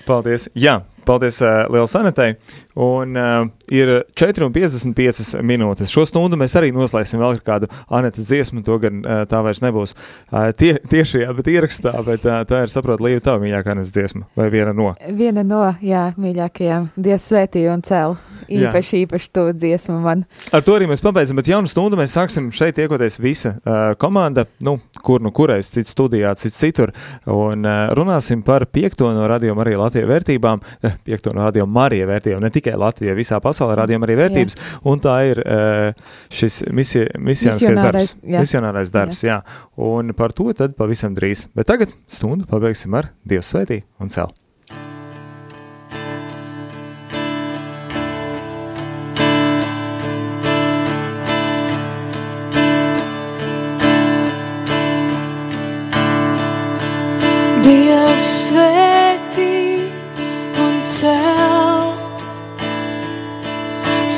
Paldies! 0.06 0.46
Jā, 0.56 0.82
paldies 1.06 1.40
uh, 1.44 1.64
Lielas 1.72 1.96
Anetei! 1.98 2.36
Un 2.76 3.16
uh, 3.16 3.46
ir 3.72 3.92
4,55 4.20 5.40
minūtes. 5.46 5.92
Šo 5.92 6.04
stundu 6.08 6.36
mēs 6.36 6.56
arī 6.60 6.72
noslēgsim 6.76 7.22
vēl 7.22 7.38
ar 7.38 7.42
kādu 7.46 7.70
Anetes 7.88 8.28
dziesmu. 8.28 8.60
To 8.66 8.76
gan 8.82 9.00
uh, 9.00 9.22
tā 9.30 9.40
vairs 9.46 9.62
nebūs 9.64 9.96
uh, 9.96 10.50
tie, 10.58 10.74
tiešajā, 10.92 11.32
bet 11.38 11.52
ierakstā. 11.54 11.94
Bet 12.06 12.26
uh, 12.28 12.42
tā 12.48 12.66
ir, 12.66 12.72
saprot, 12.72 13.00
Līva, 13.04 13.24
tā 13.24 13.38
mīļākā 13.40 13.76
Anetes 13.76 13.94
dziesma 13.96 14.28
vai 14.36 14.50
viena 14.52 14.76
no. 14.76 14.92
Viena 15.16 15.46
no, 15.46 15.64
jā, 15.80 16.10
mīļākajām. 16.20 16.92
Dievs 17.00 17.30
svētīja 17.32 17.78
un 17.78 17.86
cēl. 17.86 18.18
Īpaši, 18.48 19.02
īpaši 19.06 19.30
to 19.34 19.46
dziesmu 19.56 19.98
man. 20.02 20.24
Ar 20.54 20.64
to 20.66 20.76
arī 20.76 20.88
mēs 20.90 21.02
pabeidzam, 21.04 21.38
bet 21.40 21.50
jaunu 21.50 21.70
stundu 21.70 21.98
mēs 21.98 22.14
sāksim 22.16 22.48
šeit 22.54 22.76
tiekoties 22.78 23.18
visa 23.22 23.56
uh, 23.56 23.94
komanda, 24.00 24.46
nu, 24.64 24.76
kur 25.06 25.24
nu 25.24 25.32
kurais, 25.34 25.70
cits 25.72 25.94
studijā, 25.94 26.34
cits 26.38 26.58
citur, 26.60 26.92
un 27.30 27.66
uh, 27.66 27.90
runāsim 27.96 28.44
par 28.46 28.66
piekto 28.70 29.10
no 29.14 29.26
radio 29.30 29.56
Marija 29.58 29.80
Latvijas 29.82 30.10
vērtībām, 30.10 30.62
eh, 30.86 30.96
piekto 31.06 31.34
no 31.36 31.44
radio 31.46 31.66
Marija 31.66 32.08
vērtībām, 32.10 32.44
ne 32.44 32.52
tikai 32.54 32.76
Latvijā, 32.80 33.16
visā 33.18 33.40
pasaulē 33.42 33.76
radio 33.82 34.00
arī 34.06 34.18
vērtības, 34.22 34.58
jā. 34.58 34.80
un 34.92 35.02
tā 35.02 35.18
ir 35.32 35.42
uh, 35.42 36.08
šis 36.30 36.62
misi, 36.74 37.06
misionārais 37.18 37.82
darbs, 37.82 38.16
jā. 38.22 38.46
misionārais 38.46 38.94
darbs, 38.94 39.26
jā. 39.26 39.40
Jā. 39.40 39.60
un 39.82 40.14
par 40.16 40.34
to 40.36 40.52
tad 40.56 40.76
pavisam 40.78 41.16
drīz. 41.16 41.48
Bet 41.56 41.70
tagad 41.72 41.94
stundu 42.08 42.48
pabeigsim 42.50 42.94
ar 42.98 43.12
Dievs 43.26 43.54
svētī 43.54 43.82
un 44.00 44.12
cel. 44.12 44.32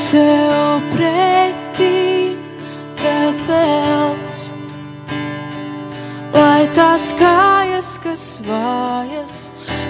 Sev 0.08 0.80
pretī, 0.88 2.32
kad 2.96 3.36
pelns, 3.44 4.46
lai 6.32 6.64
tās 6.72 7.10
kājas, 7.18 7.90
kas 8.00 8.24
vājas, 8.46 9.36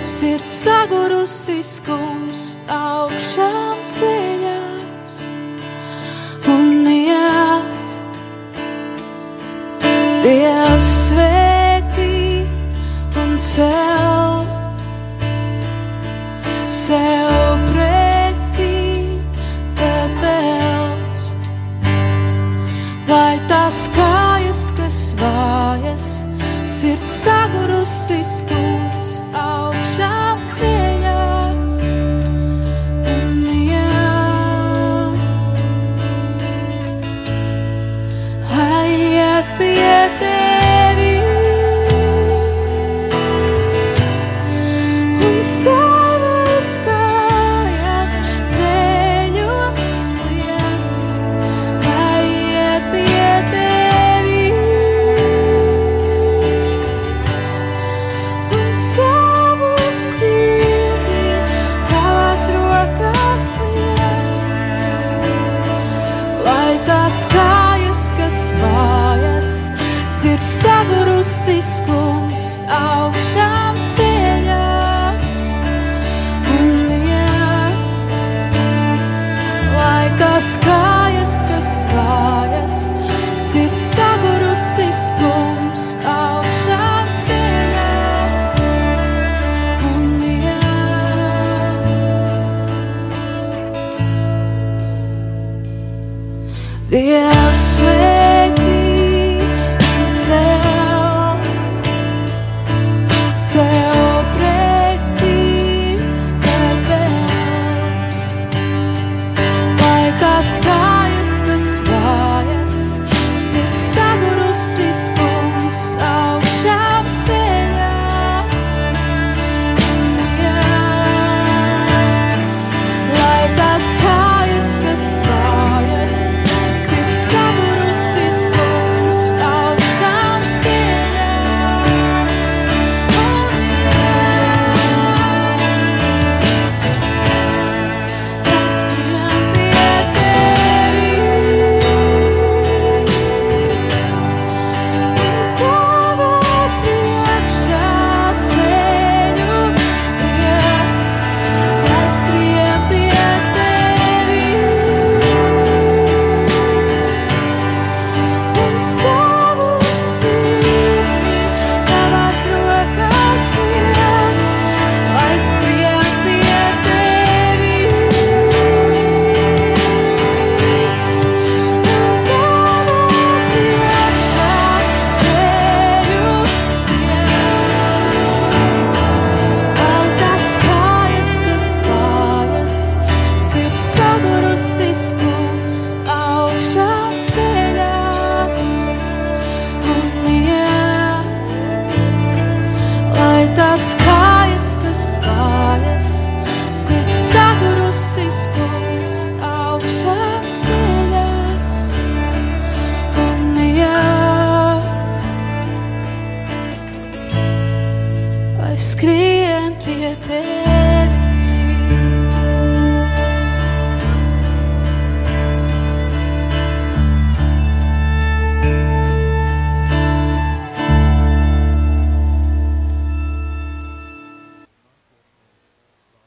sirds 0.02 0.54
sagurusi 0.64 1.60
skumst 1.62 2.58
augšām 2.66 3.84
ceļās 3.86 5.20
un 6.50 6.88
iet. 6.96 7.98
Dievs 10.26 10.90
svētī 11.12 12.42
un 13.22 13.38
cel 13.38 14.42
sev 16.66 17.47
kājas, 23.94 24.64
kas 24.74 24.98
vājas, 25.20 26.08
sirds 26.66 27.14
sagurusi 27.22 28.18
skumst 28.26 28.77